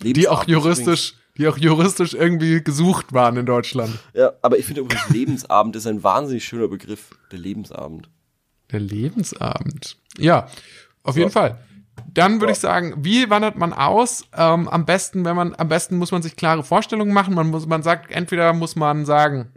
[0.00, 3.98] Die auch juristisch, die auch juristisch irgendwie gesucht waren in Deutschland.
[4.12, 7.10] Ja, aber ich finde übrigens, Lebensabend ist ein wahnsinnig schöner Begriff.
[7.32, 8.08] Der Lebensabend.
[8.70, 9.96] Der Lebensabend.
[10.18, 10.48] Ja,
[11.02, 11.58] auf jeden Fall.
[12.12, 14.24] Dann würde ich sagen, wie wandert man aus?
[14.36, 17.34] Ähm, am besten, wenn man, am besten muss man sich klare Vorstellungen machen.
[17.34, 19.52] Man muss, man sagt, entweder muss man sagen,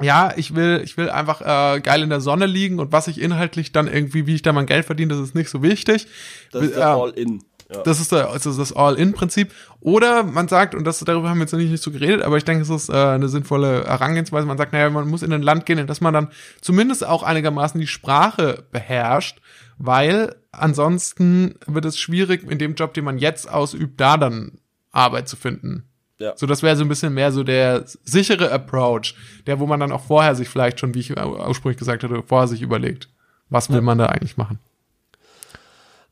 [0.00, 3.20] ja, ich will, ich will einfach äh, geil in der Sonne liegen und was ich
[3.20, 6.06] inhaltlich dann irgendwie, wie ich da mein Geld verdiene, das ist nicht so wichtig.
[6.52, 7.42] Das ist Äh, All-In.
[7.72, 7.82] Ja.
[7.82, 9.52] das ist, der, das, All-In-Prinzip.
[9.80, 12.36] Oder man sagt, und das, darüber haben wir jetzt noch nicht, nicht so geredet, aber
[12.36, 14.46] ich denke, es ist äh, eine sinnvolle Herangehensweise.
[14.46, 16.28] Man sagt, naja, man muss in ein Land gehen, in das man dann
[16.60, 19.40] zumindest auch einigermaßen die Sprache beherrscht,
[19.78, 24.58] weil ansonsten wird es schwierig, in dem Job, den man jetzt ausübt, da dann
[24.90, 25.84] Arbeit zu finden.
[26.18, 26.34] Ja.
[26.36, 29.14] So, das wäre so ein bisschen mehr so der sichere Approach,
[29.46, 32.48] der, wo man dann auch vorher sich vielleicht schon, wie ich ursprünglich gesagt hatte, vorher
[32.48, 33.08] sich überlegt,
[33.48, 34.58] was will man da eigentlich machen.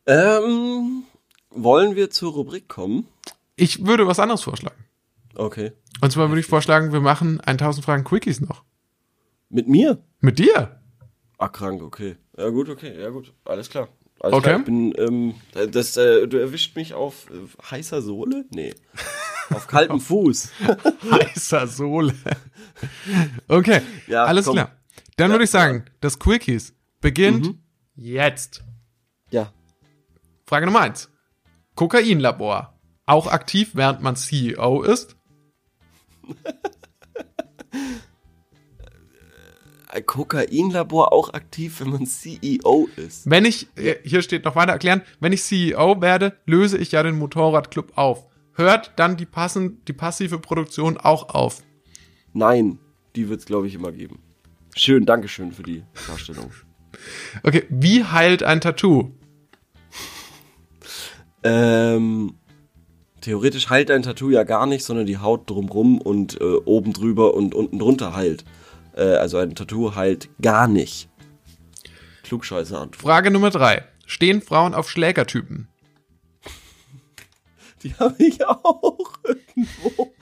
[0.06, 1.02] Ähm,
[1.62, 3.06] wollen wir zur Rubrik kommen?
[3.56, 4.84] Ich würde was anderes vorschlagen.
[5.34, 5.72] Okay.
[6.00, 8.64] Und zwar würde ich vorschlagen, wir machen 1000 Fragen Quickies noch.
[9.50, 10.02] Mit mir?
[10.20, 10.80] Mit dir?
[11.38, 12.16] Ah, krank, okay.
[12.36, 13.32] Ja, gut, okay, ja, gut.
[13.44, 13.88] Alles klar.
[14.20, 14.48] Alles Okay.
[14.48, 14.58] klar.
[14.60, 15.34] Ich bin, ähm,
[15.70, 17.34] das, äh, du erwischt mich auf äh,
[17.70, 18.44] heißer Sohle?
[18.50, 18.74] Nee.
[19.50, 20.50] Auf kaltem Fuß.
[21.10, 22.12] Heißer Sohle.
[23.48, 24.56] Okay, Ja, alles komm.
[24.56, 24.72] klar.
[25.16, 27.54] Dann Ja, würde ich sagen, das Quickies beginnt
[27.94, 28.62] jetzt.
[29.30, 29.50] Ja.
[30.46, 31.08] Frage Nummer eins.
[31.78, 32.76] Kokainlabor.
[33.06, 35.14] Auch aktiv, während man CEO ist?
[39.86, 43.30] Ein Kokainlabor auch aktiv, wenn man CEO ist.
[43.30, 47.04] Wenn ich, äh, hier steht noch weiter erklären, wenn ich CEO werde, löse ich ja
[47.04, 48.26] den Motorradclub auf.
[48.54, 51.62] Hört dann die, passen, die passive Produktion auch auf.
[52.32, 52.80] Nein,
[53.14, 54.18] die wird's, glaube ich, immer geben.
[54.74, 56.50] Schön, Dankeschön für die Darstellung.
[57.44, 59.12] Okay, wie heilt ein Tattoo?
[61.48, 62.34] Ähm,
[63.20, 67.34] theoretisch heilt ein Tattoo ja gar nicht, sondern die Haut drumrum und äh, oben drüber
[67.34, 68.44] und unten drunter heilt.
[68.94, 71.08] Äh, also ein Tattoo heilt gar nicht.
[72.24, 72.96] Klugscheiße Antwort.
[72.96, 73.84] Frage Nummer drei.
[74.06, 75.68] Stehen Frauen auf Schlägertypen?
[77.82, 80.12] Die habe ich auch irgendwo.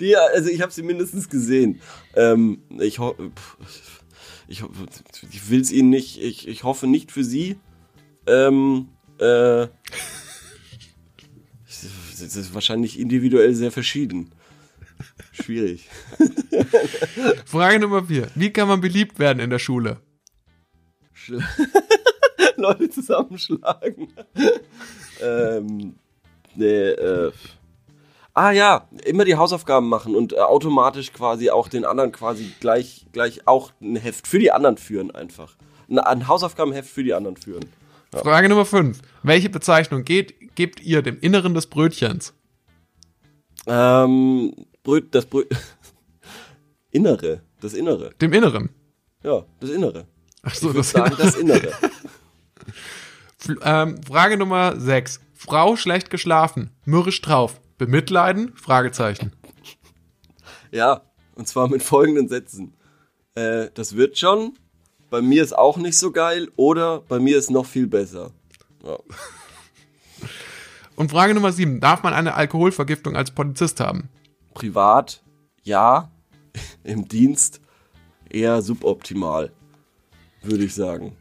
[0.00, 1.80] Die, also ich habe sie mindestens gesehen.
[2.14, 4.02] Ähm, ich, ho pff,
[4.48, 4.62] ich,
[5.30, 7.58] ich will es ihnen nicht, ich, ich hoffe nicht für sie.
[8.26, 8.88] Ähm,
[9.18, 9.68] äh,
[12.22, 14.30] es ist wahrscheinlich individuell sehr verschieden.
[15.32, 15.88] Schwierig.
[17.46, 18.28] Frage Nummer vier.
[18.34, 19.98] Wie kann man beliebt werden in der Schule?
[21.16, 21.42] Schl-
[22.56, 24.08] Leute zusammenschlagen.
[25.22, 25.94] ähm,
[26.54, 27.32] nee, äh.
[28.32, 33.06] Ah ja, immer die Hausaufgaben machen und äh, automatisch quasi auch den anderen quasi gleich,
[33.12, 35.56] gleich auch ein Heft für die anderen führen einfach.
[35.88, 37.64] Ein, ein Hausaufgabenheft für die anderen führen.
[38.12, 39.00] Frage Nummer fünf.
[39.22, 42.34] Welche Bezeichnung geht, gebt ihr dem Inneren des Brötchens?
[43.66, 44.52] Ähm,
[44.82, 45.48] Bröt, das Bröt,
[46.90, 48.10] Innere, das Innere.
[48.20, 48.68] Dem Inneren.
[49.22, 50.06] Ja, das Innere.
[50.42, 51.72] Ach so, das sagen, das Innere.
[53.62, 55.20] Ähm, Frage Nummer 6.
[55.32, 58.54] Frau schlecht geschlafen, mürrisch drauf, bemitleiden?
[58.54, 59.32] Fragezeichen.
[60.70, 61.00] Ja,
[61.36, 62.74] und zwar mit folgenden Sätzen.
[63.34, 64.58] Äh, das wird schon,
[65.08, 68.30] bei mir ist auch nicht so geil oder bei mir ist noch viel besser.
[68.84, 68.98] Ja.
[70.96, 71.80] Und Frage Nummer 7.
[71.80, 74.08] Darf man eine Alkoholvergiftung als Polizist haben?
[74.54, 75.22] Privat,
[75.62, 76.10] ja.
[76.84, 77.60] Im Dienst
[78.28, 79.50] eher suboptimal,
[80.42, 81.16] würde ich sagen.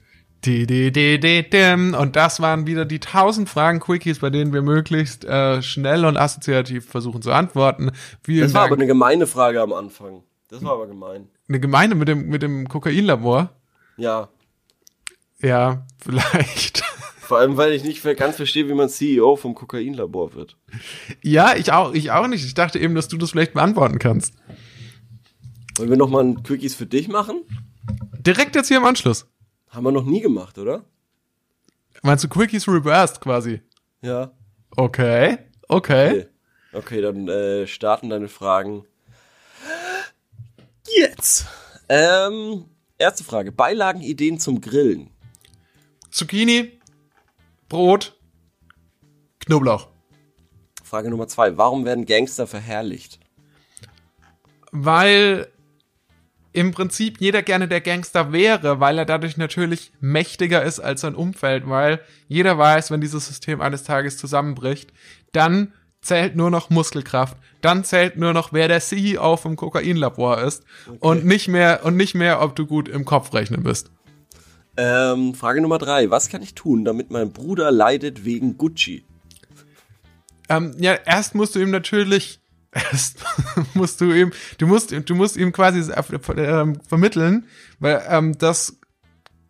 [0.45, 6.88] Und das waren wieder die 1000 Fragen-Quickies, bei denen wir möglichst äh, schnell und assoziativ
[6.89, 7.91] versuchen zu antworten.
[8.24, 8.72] Vielen Das war Dank.
[8.72, 10.24] aber eine gemeine Frage am Anfang.
[10.49, 11.28] Das war aber gemein.
[11.47, 13.49] eine Gemeinde mit dem, mit dem Kokainlabor.
[13.97, 14.30] Ja.
[15.41, 16.84] Ja, vielleicht.
[17.30, 20.57] Vor allem, weil ich nicht ganz verstehe, wie man CEO vom Kokainlabor wird.
[21.21, 22.43] ja, ich auch, ich auch nicht.
[22.43, 24.34] Ich dachte eben, dass du das vielleicht beantworten kannst.
[25.77, 27.41] Wollen wir nochmal ein Quickies für dich machen?
[28.17, 29.27] Direkt jetzt hier im Anschluss.
[29.67, 30.86] Haben wir noch nie gemacht, oder?
[32.01, 33.61] Meinst du Quickies reversed quasi?
[34.01, 34.32] Ja.
[34.75, 36.09] Okay, okay.
[36.09, 36.25] Okay,
[36.73, 38.86] okay dann äh, starten deine Fragen
[40.97, 41.45] jetzt.
[41.89, 42.65] Ähm,
[42.97, 43.51] erste Frage.
[43.51, 45.11] Beilagenideen zum Grillen.
[46.09, 46.78] Zucchini,
[47.70, 48.20] Brot,
[49.45, 49.88] Knoblauch.
[50.84, 51.55] Frage Nummer zwei.
[51.55, 53.20] Warum werden Gangster verherrlicht?
[54.72, 55.47] Weil
[56.51, 61.13] im Prinzip jeder gerne der Gangster wäre, weil er dadurch natürlich mächtiger ist als sein
[61.13, 64.91] Umfeld, weil jeder weiß, wenn dieses System eines Tages zusammenbricht,
[65.32, 70.63] dann zählt nur noch Muskelkraft, dann zählt nur noch, wer der CEO vom Kokainlabor ist
[70.99, 73.91] und nicht mehr und nicht mehr, ob du gut im Kopf rechnen bist.
[74.82, 76.09] Ähm, Frage Nummer drei.
[76.09, 79.03] Was kann ich tun, damit mein Bruder leidet wegen Gucci?
[80.47, 82.39] Ähm, ja, erst musst du ihm natürlich,
[82.71, 83.17] erst
[83.73, 85.91] musst du ihm, du musst, du musst ihm quasi
[86.38, 87.45] ähm, vermitteln,
[87.80, 88.80] weil ähm, das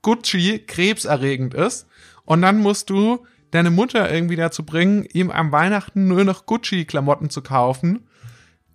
[0.01, 1.85] Gucci krebserregend ist.
[2.25, 7.29] Und dann musst du deine Mutter irgendwie dazu bringen, ihm am Weihnachten nur noch Gucci-Klamotten
[7.29, 8.07] zu kaufen.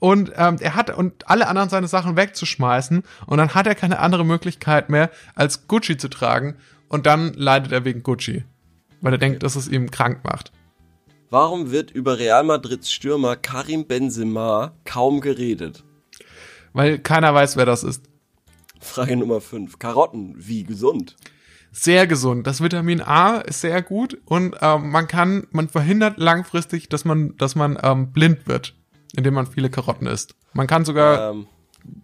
[0.05, 4.01] Und ähm, er hat und alle anderen seine Sachen wegzuschmeißen und dann hat er keine
[4.01, 6.57] andere Möglichkeit mehr, als Gucci zu tragen
[6.91, 8.45] und dann leidet er wegen Gucci,
[9.01, 10.53] weil er denkt, dass es ihm krank macht.
[11.31, 15.85] Warum wird über Real Madrids Stürmer Karim Benzema kaum geredet?
[16.75, 18.03] Weil keiner weiß, wer das ist.
[18.81, 19.79] Frage Nummer fünf.
[19.79, 21.17] Karotten, wie gesund?
[21.73, 22.47] Sehr gesund.
[22.47, 27.39] Das Vitamin A ist sehr gut und ähm, man kann, man verhindert langfristig, dass man,
[27.39, 28.75] dass man ähm, blind wird,
[29.17, 30.35] indem man viele Karotten isst.
[30.53, 31.47] Man kann sogar, Ähm,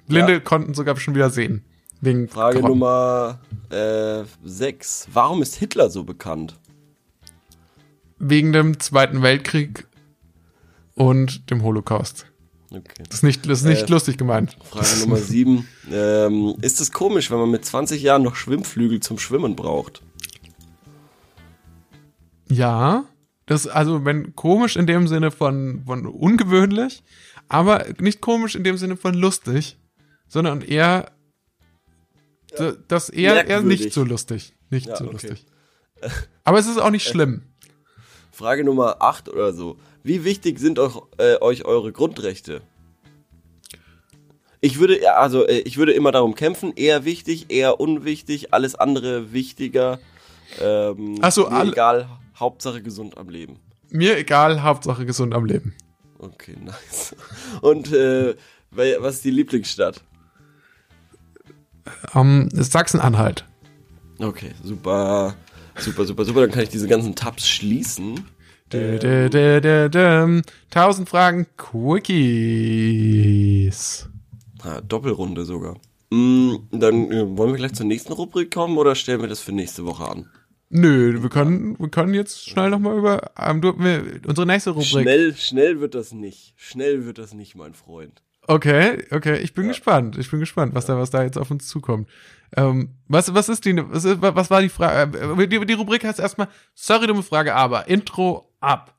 [0.07, 0.41] Blinde ja.
[0.41, 1.65] konnten sogar schon wieder sehen.
[2.01, 2.79] Wegen Frage Karotten.
[2.79, 3.41] Nummer
[3.71, 5.07] äh, sechs.
[5.13, 6.59] Warum ist Hitler so bekannt?
[8.19, 9.87] Wegen dem Zweiten Weltkrieg
[10.95, 12.27] und dem Holocaust.
[12.71, 13.03] Okay.
[13.09, 14.57] Das ist nicht, das ist nicht Äh, lustig gemeint.
[14.63, 15.67] Frage Nummer sieben.
[15.91, 20.03] Ähm, ist es komisch, wenn man mit 20 Jahren noch Schwimmflügel zum Schwimmen braucht?
[22.49, 23.05] Ja,
[23.51, 27.03] das also wenn komisch in dem Sinne von von ungewöhnlich,
[27.49, 29.77] aber nicht komisch in dem Sinne von lustig,
[30.29, 31.11] sondern eher
[32.59, 33.81] d- das eher eher Merkwürdig.
[33.81, 35.13] nicht so lustig, nicht Ja, so okay.
[35.13, 35.47] lustig.
[36.45, 37.43] Aber es ist auch nicht schlimm.
[38.33, 39.77] Frage Nummer acht oder so.
[40.03, 42.63] Wie wichtig sind euch, äh, euch eure Grundrechte?
[44.63, 48.75] Ich würde, ja, also äh, ich würde immer darum kämpfen, eher wichtig, eher unwichtig, alles
[48.75, 49.99] andere wichtiger.
[50.61, 52.09] Ähm, Ach so, mir alle- egal,
[52.41, 53.61] Hauptsache gesund am Leben.
[53.91, 55.75] Mir egal, Hauptsache gesund am Leben.
[56.19, 57.15] Okay, nice.
[57.61, 58.35] Und äh,
[58.71, 60.03] was ist die Lieblingsstadt?
[62.15, 63.45] Ähm, ist Sachsen-Anhalt.
[64.19, 65.35] Okay, super,
[65.77, 66.41] super, super, super.
[66.43, 68.25] Dann kann ich diese ganzen Tabs schließen.
[68.73, 70.43] Dö, dö, dö, dö.
[70.71, 72.51] Tausend Fragen Quickies.
[74.63, 75.77] Ah, Doppelrunde sogar.
[76.11, 79.53] Mm, dann äh, wollen wir gleich zur nächsten Rubrik kommen oder stellen wir das für
[79.53, 80.29] nächste Woche an?
[80.73, 84.87] Nö, wir können, wir können jetzt schnell nochmal über ähm, du, wir, unsere nächste Rubrik.
[85.03, 86.55] Schnell, schnell wird das nicht.
[86.57, 88.23] Schnell wird das nicht, mein Freund.
[88.47, 90.17] Okay, okay, ich bin gespannt.
[90.17, 92.09] Ich bin gespannt, was da, was da jetzt auf uns zukommt.
[92.57, 95.19] Ähm, was, was ist die, was, ist, was war die Frage?
[95.19, 98.95] Äh, Die, die Rubrik heißt erstmal, sorry, dumme Frage, aber Intro ab.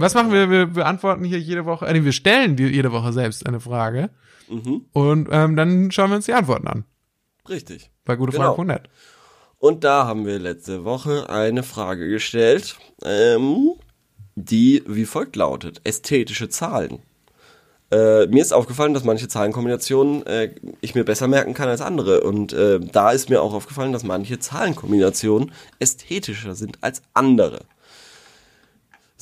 [0.00, 0.50] Was machen wir?
[0.50, 4.10] Wir beantworten hier jede Woche, nee, wir stellen jede Woche selbst eine Frage
[4.48, 6.84] Mhm, und ähm, dann schauen wir uns die Antworten an.
[7.48, 7.90] richtig.
[8.04, 8.44] Bei gute Genau.
[8.54, 8.88] Frage 100.
[9.58, 13.72] Und da haben wir letzte Woche eine Frage gestellt, ähm,
[14.34, 15.80] die wie folgt lautet.
[15.84, 17.00] Ästhetische Zahlen.
[17.92, 22.20] äh, mir ist aufgefallen, dass manche Zahlenkombinationen äh, ich mir besser merken kann als andere.
[22.22, 27.60] Und äh, da ist mir auch aufgefallen, dass manche Zahlenkombinationen ästhetischer sind als andere.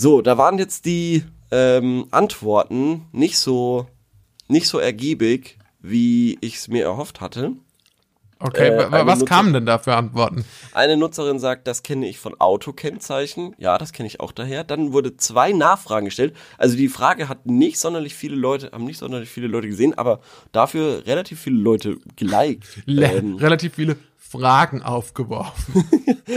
[0.01, 3.87] So, da waren jetzt die ähm, Antworten nicht so
[4.47, 7.53] nicht so ergiebig, wie ich es mir erhofft hatte.
[8.41, 10.45] Okay, Äh, was Nutzer- kamen denn da für Antworten?
[10.73, 13.57] Eine Nutzerin sagt, das kenne ich von Autokennzeichen.
[13.59, 14.63] Ja, das kenne ich auch daher.
[14.63, 16.37] Dann wurde zwei Nachfragen gestellt.
[16.59, 20.21] Also die Frage hat nicht sonderlich viele Leute, haben nicht sonderlich viele Leute gesehen, aber
[20.53, 22.83] dafür relativ viele Leute geliked.
[22.87, 23.97] Le Ähm, Relativ viele
[24.29, 25.89] Fragen aufgeworfen.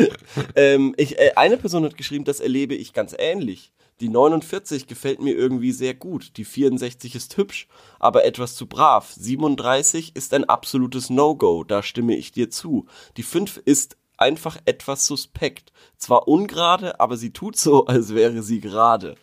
[0.55, 3.73] ähm, ich, äh, eine Person hat geschrieben, das erlebe ich ganz ähnlich.
[3.99, 6.37] Die 49 gefällt mir irgendwie sehr gut.
[6.37, 7.67] Die 64 ist hübsch,
[7.99, 9.11] aber etwas zu brav.
[9.13, 12.87] 37 ist ein absolutes No-Go, da stimme ich dir zu.
[13.17, 15.73] Die 5 ist einfach etwas suspekt.
[15.97, 19.15] Zwar ungerade, aber sie tut so, als wäre sie gerade.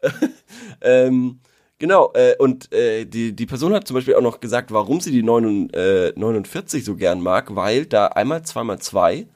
[0.80, 1.40] ähm,
[1.80, 5.10] genau, äh, und äh, die, die Person hat zum Beispiel auch noch gesagt, warum sie
[5.10, 9.26] die 9, äh, 49 so gern mag, weil da einmal 2x2,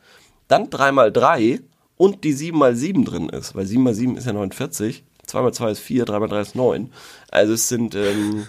[0.47, 1.61] dann 3x3
[1.97, 6.55] und die 7x7 drin ist, weil 7x7 ist ja 49, 2x2 ist 4, 3x3 ist
[6.55, 6.93] 9.
[7.31, 8.47] Also es sind, ähm,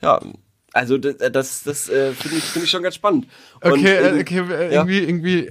[0.00, 0.20] ja,
[0.72, 3.26] also das, das, das äh, finde ich, finde ich schon ganz spannend.
[3.62, 4.80] Und, Okay, äh, okay, äh, ja.
[4.86, 5.50] irgendwie, irgendwie,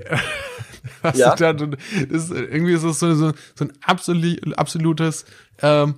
[1.01, 1.35] was Ja.
[1.35, 1.69] da, das
[2.09, 5.25] ist, irgendwie ist es so, so, so ein absolut, absolutes,
[5.61, 5.95] ähm,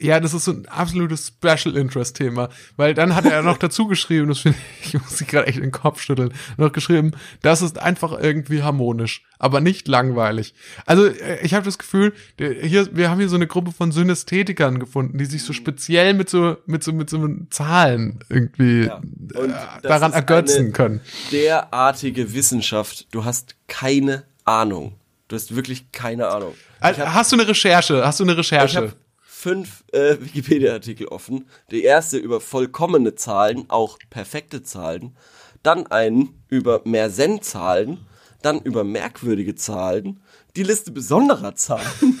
[0.00, 3.86] ja, das ist so ein absolutes Special Interest Thema, weil dann hat er noch dazu
[3.86, 7.12] geschrieben, das finde ich, ich muss sich gerade echt in den Kopf schütteln, noch geschrieben,
[7.42, 10.54] das ist einfach irgendwie harmonisch, aber nicht langweilig.
[10.86, 14.78] Also äh, ich habe das Gefühl, hier, wir haben hier so eine Gruppe von Synästhetikern
[14.78, 19.00] gefunden, die sich so speziell mit so mit so mit so Zahlen irgendwie Ja.
[19.34, 19.48] Äh,
[19.82, 21.00] daran ergötzen können.
[21.32, 23.06] derartige Wissenschaft.
[23.10, 24.94] Du hast keine Ahnung.
[25.28, 26.54] Du hast wirklich keine Ahnung.
[26.80, 28.06] Also, hast du eine Recherche?
[28.06, 28.92] Hast du eine Ich Recherche?
[29.38, 31.48] Fünf äh, Wikipedia-Artikel offen.
[31.70, 35.16] Der erste über vollkommene Zahlen, auch perfekte Zahlen.
[35.62, 38.04] Dann einen über Mersenne-Zahlen.
[38.42, 40.20] Dann über merkwürdige Zahlen.
[40.56, 42.20] Die Liste besonderer Zahlen.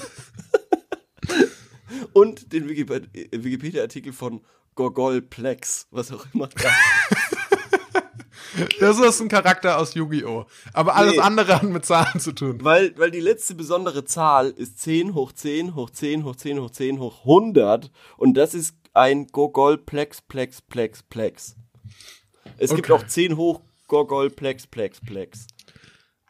[2.12, 4.40] Und den Wikip- Wikipedia-Artikel von
[4.74, 6.48] Gogolplex, was auch immer.
[8.80, 10.46] Das ist ein Charakter aus Yu-Gi-Oh!
[10.72, 11.20] Aber alles Nee.
[11.20, 12.58] andere hat mit Zahlen zu tun.
[12.62, 16.70] Weil, weil die letzte besondere Zahl ist 10 hoch 10 hoch 10 hoch 10 hoch
[16.70, 21.56] 10 hoch 100 und das ist ein Gogol Plex Plex Plex Plex.
[22.56, 23.02] Es gibt Okay.
[23.02, 25.46] auch 10 hoch Gogol Plex Plex Plex.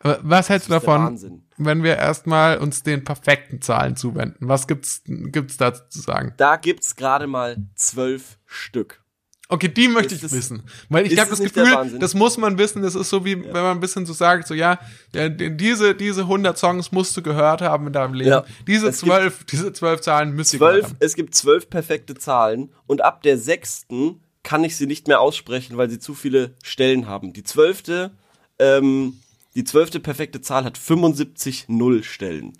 [0.00, 4.48] Aber Was hältst du davon, wenn wir erstmal uns den perfekten Zahlen zuwenden?
[4.48, 6.34] Was gibt's, gibt's da zu sagen?
[6.36, 9.02] Da gibt's gerade mal 12 Stück.
[9.50, 10.62] Okay, die möchte Ist ich wissen.
[10.90, 12.82] Weil ich habe das Gefühl, das muss man wissen.
[12.82, 14.78] Das ist so wie, wenn man ein bisschen so sagt, so ja,
[15.14, 18.30] ja, diese, diese 100 Songs musst du gehört haben in deinem Leben.
[18.30, 18.44] Ja.
[18.66, 20.96] Diese zwölf, diese zwölf Zahlen müsst ihr gehört 12, haben.
[21.00, 25.78] es gibt 12 perfekte Zahlen und ab der sechsten kann ich sie nicht mehr aussprechen,
[25.78, 27.32] weil sie zu viele Stellen haben.
[27.32, 28.10] Die zwölfte,
[28.58, 29.18] ähm,
[29.54, 32.52] die zwölfte perfekte Zahl hat 75 Nullstellen.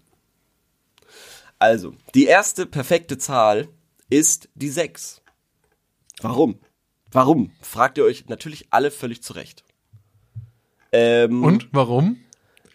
[1.58, 3.68] Also, die erste perfekte Zahl
[4.08, 5.20] ist die 6.
[6.22, 6.58] Warum?
[7.12, 7.52] Warum?
[7.60, 9.64] Fragt ihr euch natürlich alle völlig zurecht.
[10.92, 12.18] Ähm, Und warum?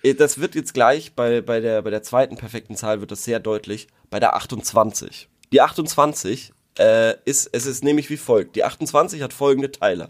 [0.04, 3.24] äh, Das wird jetzt gleich bei, bei, der, bei der zweiten perfekten Zahl wird das
[3.24, 3.88] sehr deutlich.
[4.10, 5.30] Bei der 28.
[5.52, 8.56] Die 28 äh, ist, es ist nämlich wie folgt.
[8.56, 10.10] Die 28 hat folgende Teile.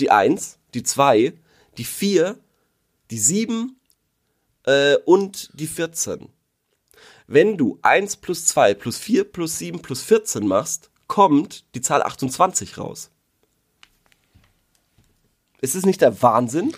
[0.00, 1.32] Die 1, die 2,
[1.78, 2.36] die 4,
[3.10, 3.76] die 7
[4.66, 6.28] äh, und die 14.
[7.26, 12.02] Wenn du 1 plus 2 plus 4 plus 7 plus 14 machst, kommt die Zahl
[12.02, 13.10] 28 raus.
[15.60, 16.72] Ist es nicht der Wahnsinn?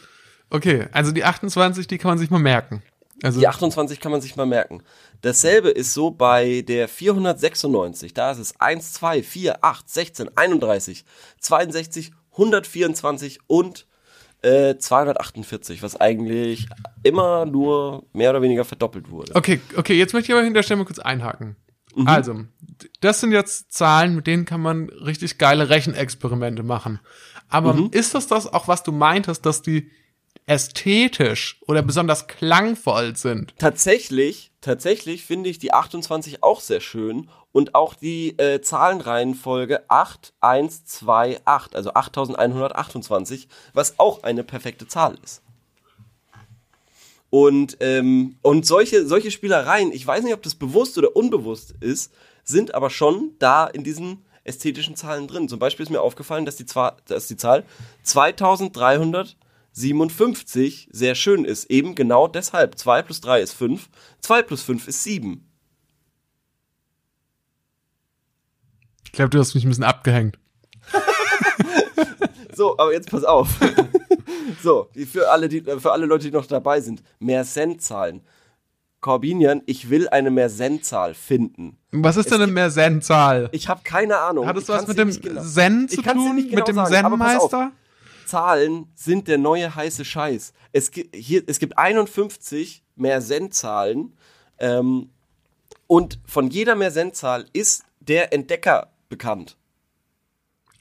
[0.51, 2.83] Okay, also die 28, die kann man sich mal merken.
[3.23, 4.83] Also, Die 28 kann man sich mal merken.
[5.21, 8.15] Dasselbe ist so bei der 496.
[8.15, 11.05] Da ist es 1, 2, 4, 8, 16, 31,
[11.41, 13.87] 62, 124 und
[14.43, 16.67] äh, 248, was eigentlich
[17.05, 19.37] immer nur mehr oder weniger verdoppelt wurde.
[19.37, 21.55] Okay, okay, jetzt möchte ich aber hinterher mal kurz einhaken.
[21.95, 22.09] Mhm.
[22.09, 22.41] Also,
[23.01, 26.99] das sind jetzt Zahlen, mit denen kann man richtig geile Rechenexperimente machen.
[27.53, 27.91] Aber Mhm.
[27.93, 29.91] ist das das auch, was du meintest, dass die
[30.47, 33.55] ästhetisch oder besonders klangvoll sind?
[33.59, 40.33] Tatsächlich, tatsächlich finde ich die 28 auch sehr schön und auch die äh, Zahlenreihenfolge 8,
[40.41, 45.43] 1, 2, 8, also 8128, was auch eine perfekte Zahl ist.
[47.31, 52.13] Und, ähm, und solche, solche Spielereien, ich weiß nicht, ob das bewusst oder unbewusst ist,
[52.45, 55.49] sind aber schon da in diesen ästhetischen Zahlen drin.
[55.49, 57.65] Zum Beispiel ist mir aufgefallen, dass die, Zwa- dass die Zahl
[58.03, 61.71] 2357 sehr schön ist.
[61.71, 62.79] Eben genau deshalb.
[62.79, 63.89] 2 plus 3 ist 5,
[64.21, 65.49] 2 plus 5 ist 7.
[69.07, 70.39] Ich glaube, du hast mich ein bisschen abgehängt.
[72.55, 73.49] So, aber jetzt pass auf.
[74.63, 77.03] so, für alle, die, für alle Leute, die noch dabei sind.
[77.19, 78.21] Mersenne-Zahlen.
[79.03, 81.77] Corbinian, ich will eine Mersenne-Zahl finden.
[81.91, 83.51] Was ist denn eine Mersenne-Zahl?
[83.53, 84.47] Ich habe keine Ahnung.
[84.47, 86.37] Hat es was mit dem genau- Zen Ich zu tun?
[86.37, 86.85] nicht genau mit dem.
[86.87, 87.73] Zen-Meister?
[88.27, 90.55] Zahlen sind der neue heiße Scheiß.
[90.73, 94.13] Es gibt, hier, es gibt 51 Mersenne-Zahlen
[94.59, 95.11] ähm,
[95.87, 99.57] und von jeder Mersenne-Zahl ist der Entdecker bekannt.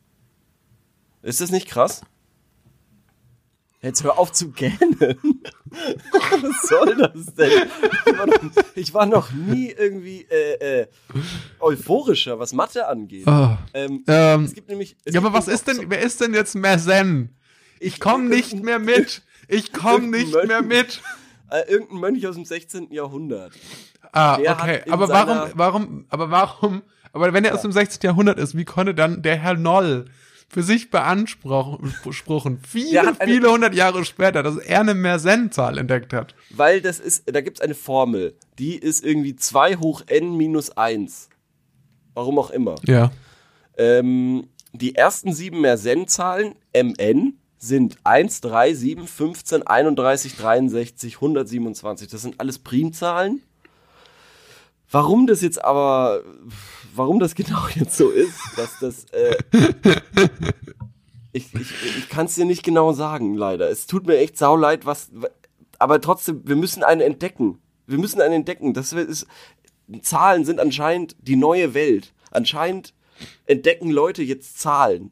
[1.21, 2.01] Ist das nicht krass?
[3.85, 4.97] Jetzt hör auf zu gähnen.
[5.69, 7.51] Was soll das denn?
[8.05, 10.87] Ich war noch, ich war noch nie irgendwie äh, äh,
[11.59, 13.25] euphorischer, was Mathe angeht.
[13.27, 13.49] Oh.
[13.73, 14.95] Ähm, Ähm, es gibt nämlich.
[15.05, 17.29] es Ja, aber gibt was nämlich ist denn, wer ist denn jetzt Mersenne?
[17.79, 19.21] Ich komm irgendein- nicht mehr mit.
[19.47, 20.47] Ich komm irgendein nicht Mönch.
[20.47, 21.01] mehr mit.
[21.51, 22.91] Äh, irgendein Mönch aus dem 16.
[22.91, 23.53] Jahrhundert.
[24.11, 24.81] Ah, Der okay.
[24.89, 26.81] Aber warum, warum, aber warum,
[27.13, 27.99] aber wenn er aus dem 16.
[28.01, 30.05] Jahrhundert ist, wie konnte dann der Herr Noll
[30.55, 31.91] für sich beanspruchen,
[32.65, 36.33] viele, viele hundert Jahre später, dass er eine Mersenne-Zahl entdeckt hat?
[36.49, 41.27] Weil das ist, da gibt's eine Formel, die ist irgendwie 2 hoch n minus 1.
[42.13, 42.75] Warum auch immer.
[42.83, 43.11] Ja.
[43.77, 52.07] Ähm, die ersten sieben Mersenne-Zahlen, mn, sind 1, 3, 7, 15, 31, 63, 127.
[52.07, 53.41] Das sind alles Primzahlen.
[54.89, 56.21] Warum das jetzt aber,
[56.97, 59.35] warum das genau jetzt so ist, dass das, äh,
[61.31, 63.69] ich, ich, ich kann es dir nicht genau sagen, leider.
[63.69, 65.11] Es tut mir echt sauleid, was,
[65.79, 67.59] aber trotzdem, wir müssen eine entdecken.
[67.87, 68.73] Wir müssen eine entdecken.
[68.73, 69.27] Das ist,
[70.01, 72.13] Zahlen sind anscheinend die neue Welt.
[72.31, 72.93] Anscheinend
[73.45, 75.11] entdecken Leute jetzt Zahlen.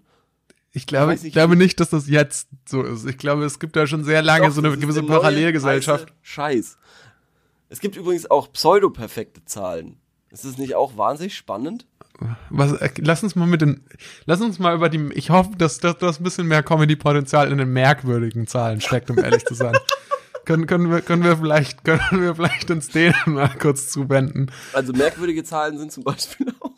[0.71, 3.05] Ich glaube, ich nicht, glaube wie- nicht, dass das jetzt so ist.
[3.05, 6.11] Ich glaube, es gibt da schon sehr lange Doch, so eine gewisse neue Parallelgesellschaft.
[6.23, 6.77] Scheiß.
[7.69, 9.97] Es gibt übrigens auch pseudoperfekte Zahlen.
[10.33, 11.85] Ist das nicht auch wahnsinnig spannend?
[12.49, 13.85] Was, äh, lass uns mal mit den,
[14.25, 17.71] lass uns mal über die, ich hoffe, dass, das ein bisschen mehr Comedy-Potenzial in den
[17.71, 19.77] merkwürdigen Zahlen steckt, um ehrlich zu sein.
[20.45, 24.51] können, können wir, können wir vielleicht, können wir vielleicht uns denen mal kurz zuwenden.
[24.73, 26.71] Also merkwürdige Zahlen sind zum Beispiel auch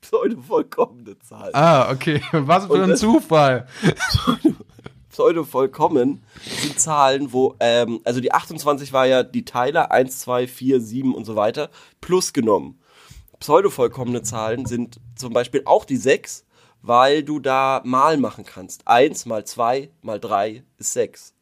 [0.00, 1.54] pseudovollkommene Zahlen.
[1.54, 2.22] Ah, okay.
[2.32, 3.66] Was für ein Zufall.
[5.10, 6.24] Pseudovollkommen
[6.62, 11.14] sind Zahlen, wo, ähm, also die 28 war ja die Teiler 1, 2, 4, 7
[11.14, 11.68] und so weiter,
[12.00, 12.78] plus genommen.
[13.42, 16.44] Pseudovollkommene Zahlen sind zum Beispiel auch die 6,
[16.80, 18.86] weil du da mal machen kannst.
[18.86, 21.34] 1 mal 2 mal 3 ist 6.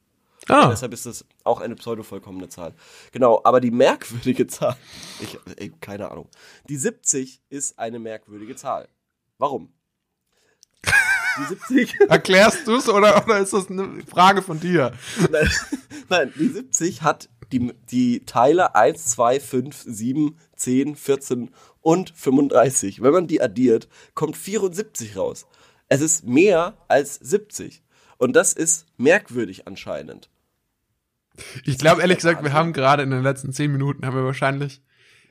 [0.49, 2.73] Ah, Deshalb ist das auch eine pseudovollkommene Zahl.
[3.13, 4.79] Genau, aber die merkwürdige Zahl,
[5.21, 6.31] ich, ey, keine Ahnung.
[6.71, 8.89] Die 70 ist eine merkwürdige Zahl.
[9.37, 9.71] Warum?
[10.83, 14.95] Die 70, erklärst du's oder, oder ist das eine Frage von dir?
[15.31, 15.51] nein,
[16.09, 21.51] nein, die 70 hat die, die Teile 1, 2, 5, 7, 10, 14
[21.81, 23.03] und 35.
[23.03, 25.47] Wenn man die addiert, kommt 74 raus.
[25.89, 27.83] Es ist mehr als 70.
[28.19, 30.31] Und das ist merkwürdig anscheinend.
[31.65, 34.83] Ich glaube, ehrlich gesagt, wir haben gerade in den letzten zehn Minuten haben wir wahrscheinlich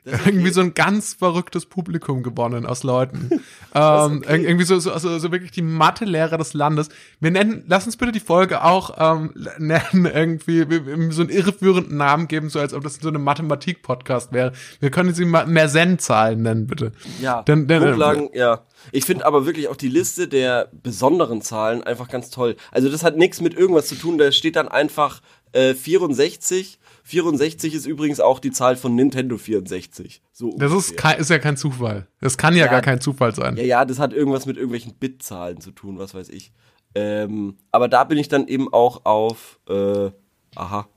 [0.05, 3.29] irgendwie so ein ganz verrücktes Publikum gewonnen aus Leuten.
[3.75, 4.43] ähm, okay.
[4.45, 6.89] Irgendwie so, so, also, so wirklich die Mathelehrer des Landes.
[7.19, 12.27] Wir nennen, lass uns bitte die Folge auch ähm, nennen, irgendwie, so einen irreführenden Namen
[12.27, 14.53] geben, so als ob das so eine Mathematik-Podcast wäre.
[14.79, 16.91] Wir können sie mal Mersenne-Zahlen nennen, bitte.
[17.21, 18.63] Ja, Dann- dann- Grundlagen, ja.
[18.91, 22.55] Ich finde aber wirklich auch die Liste der besonderen Zahlen einfach ganz toll.
[22.71, 25.21] Also das hat nichts mit irgendwas zu tun, da steht dann einfach
[25.51, 26.79] äh, 64.
[27.09, 30.21] 64 ist übrigens auch die Zahl von Nintendo 64.
[30.31, 32.07] So Das ist, kein, ist ja kein Zufall.
[32.21, 32.71] Das kann ja, Ja.
[32.71, 33.57] gar kein Zufall sein.
[33.57, 36.51] Ja, ja, das hat irgendwas mit irgendwelchen Bitzahlen zu tun, was weiß ich.
[36.93, 40.11] Ähm, aber da bin ich dann eben auch auf, äh,
[40.55, 40.87] aha,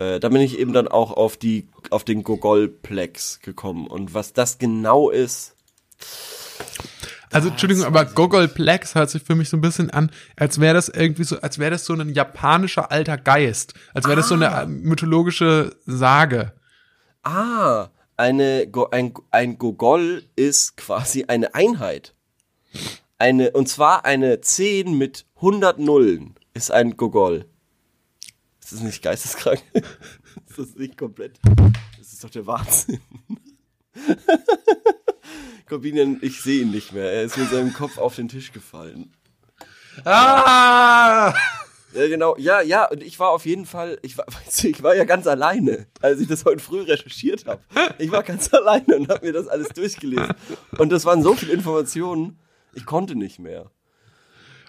[0.00, 3.86] äh, da bin ich eben dann auch auf die, auf den Gogolplex gekommen.
[3.86, 5.54] Und was das genau ist,
[7.30, 10.88] Also Entschuldigung, aber Gogolplex hört sich für mich so ein bisschen an, als wäre das
[10.88, 14.46] irgendwie so, als wäre das so ein japanischer alter Geist, als wäre das so eine
[14.46, 16.52] äh, mythologische Sage.
[17.22, 22.14] Ah, eine, ein, ein Gogol ist quasi eine Einheit.
[23.18, 27.46] Eine, und zwar eine 10 mit 100 Nullen ist ein Gogol.
[28.60, 29.62] Ist das nicht geisteskrank?
[29.74, 31.38] ist das nicht komplett?
[31.98, 33.00] Das ist doch der Wahnsinn.
[35.68, 37.10] Corbinian, ich sehe ihn nicht mehr.
[37.10, 39.12] Er ist mit seinem Kopf auf den Tisch gefallen.
[40.04, 41.32] Ah!
[41.94, 42.36] Ja, genau.
[42.38, 45.04] Ja, ja, und ich war auf jeden Fall, ich war, weißt du, ich war ja
[45.04, 47.60] ganz alleine, als ich das heute früh recherchiert habe.
[47.98, 50.34] Ich war ganz alleine und habe mir das alles durchgelesen.
[50.78, 52.38] Und das waren so viele Informationen,
[52.74, 53.70] ich konnte nicht mehr.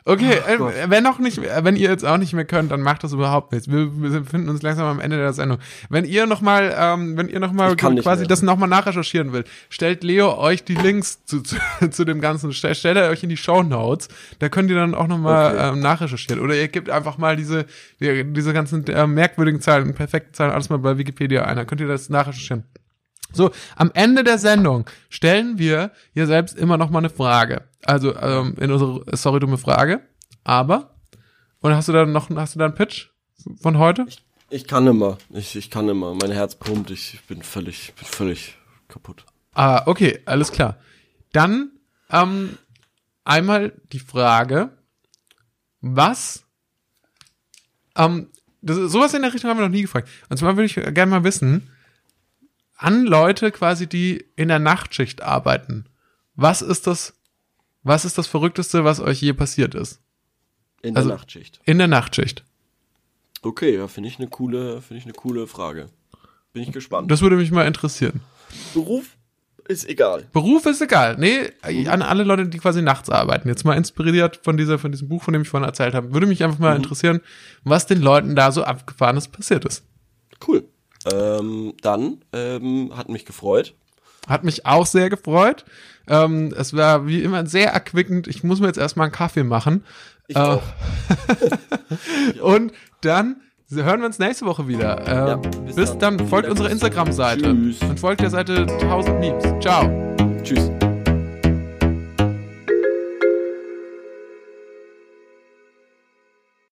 [0.08, 3.12] Okay, äh, wenn noch nicht, wenn ihr jetzt auch nicht mehr könnt, dann macht das
[3.12, 3.68] überhaupt nichts.
[3.68, 5.58] Wir, wir befinden uns langsam am Ende der Sendung.
[5.90, 8.28] Wenn ihr noch mal, ähm, wenn ihr noch mal quasi mehr.
[8.28, 11.56] das noch mal nachrecherchieren will, stellt Leo euch die Links zu, zu,
[11.90, 14.08] zu dem ganzen, stellt, stellt er euch in die Show Notes.
[14.38, 15.70] Da könnt ihr dann auch noch mal Okay.
[15.70, 16.40] ähm, nachrecherchieren.
[16.42, 17.66] Oder ihr gebt einfach mal diese,
[18.00, 21.56] die, diese ganzen äh, merkwürdigen Zahlen, perfekten Zahlen, alles mal bei Wikipedia ein.
[21.58, 22.64] Dann könnt ihr das nachrecherchieren.
[23.34, 27.64] So, am Ende der Sendung stellen wir hier selbst immer noch mal eine Frage.
[27.84, 30.02] Also ähm, in unsere sorry dumme Frage,
[30.44, 30.96] aber
[31.60, 33.08] und hast du da noch hast du da einen Pitch
[33.62, 34.06] von heute?
[34.50, 35.18] Ich kann immer.
[35.32, 36.14] Ich, ich kann immer.
[36.14, 36.92] Mein Herz pumpt.
[36.92, 38.58] Ich bin völlig, bin völlig
[38.88, 39.26] kaputt.
[39.54, 40.78] Ah, okay, alles klar.
[41.32, 41.72] Dann
[42.12, 42.58] ähm,
[43.24, 44.70] einmal die Frage,
[45.82, 46.44] was
[47.96, 48.28] ähm,
[48.62, 50.10] das, sowas in der Richtung haben wir noch nie gefragt.
[50.30, 51.72] Und zwar würde ich gerne mal wissen,
[52.76, 55.86] an Leute quasi, die in der Nachtschicht arbeiten,
[56.36, 57.14] was ist das,
[57.84, 60.02] was ist das Verrückteste, was euch je passiert ist?
[60.82, 61.62] In Also- der Nachtschicht.
[61.66, 62.44] In der Nachtschicht.
[63.42, 65.88] Okay, ja, finde ich eine coole, finde ich eine coole Frage.
[66.54, 67.12] Bin ich gespannt.
[67.12, 68.22] Das würde mich mal interessieren.
[68.74, 69.18] Beruf
[69.68, 70.26] ist egal.
[70.32, 71.16] Beruf ist egal.
[71.18, 71.52] Nee,
[71.88, 73.48] an alle Leute, die quasi nachts arbeiten.
[73.48, 76.14] Jetzt mal inspiriert von dieser, von diesem Buch, von dem ich vorhin erzählt habe.
[76.14, 77.22] Würde mich einfach mal interessieren,
[77.64, 79.84] was den Leuten da so abgefahrenes passiert ist.
[80.48, 80.68] Cool.
[81.12, 83.74] Ähm, dann ähm, hat mich gefreut.
[84.28, 85.66] Hat mich auch sehr gefreut.
[86.08, 88.28] Ähm, es war wie immer sehr erquickend.
[88.28, 89.84] Ich muss mir jetzt erstmal einen Kaffee machen.
[90.28, 90.64] Ich Äh, auch.
[92.42, 93.38] Und dann
[93.72, 95.00] hören wir uns nächste Woche wieder.
[95.08, 96.18] Äh, Ja, bis, bis dann.
[96.18, 96.28] dann.
[96.28, 96.70] Folgt unserer.
[96.70, 97.50] Instagram-Seite.
[97.50, 99.44] Und folgt der Seite 1000 Memes.
[99.62, 99.90] Ciao.
[100.44, 100.72] Tschüss.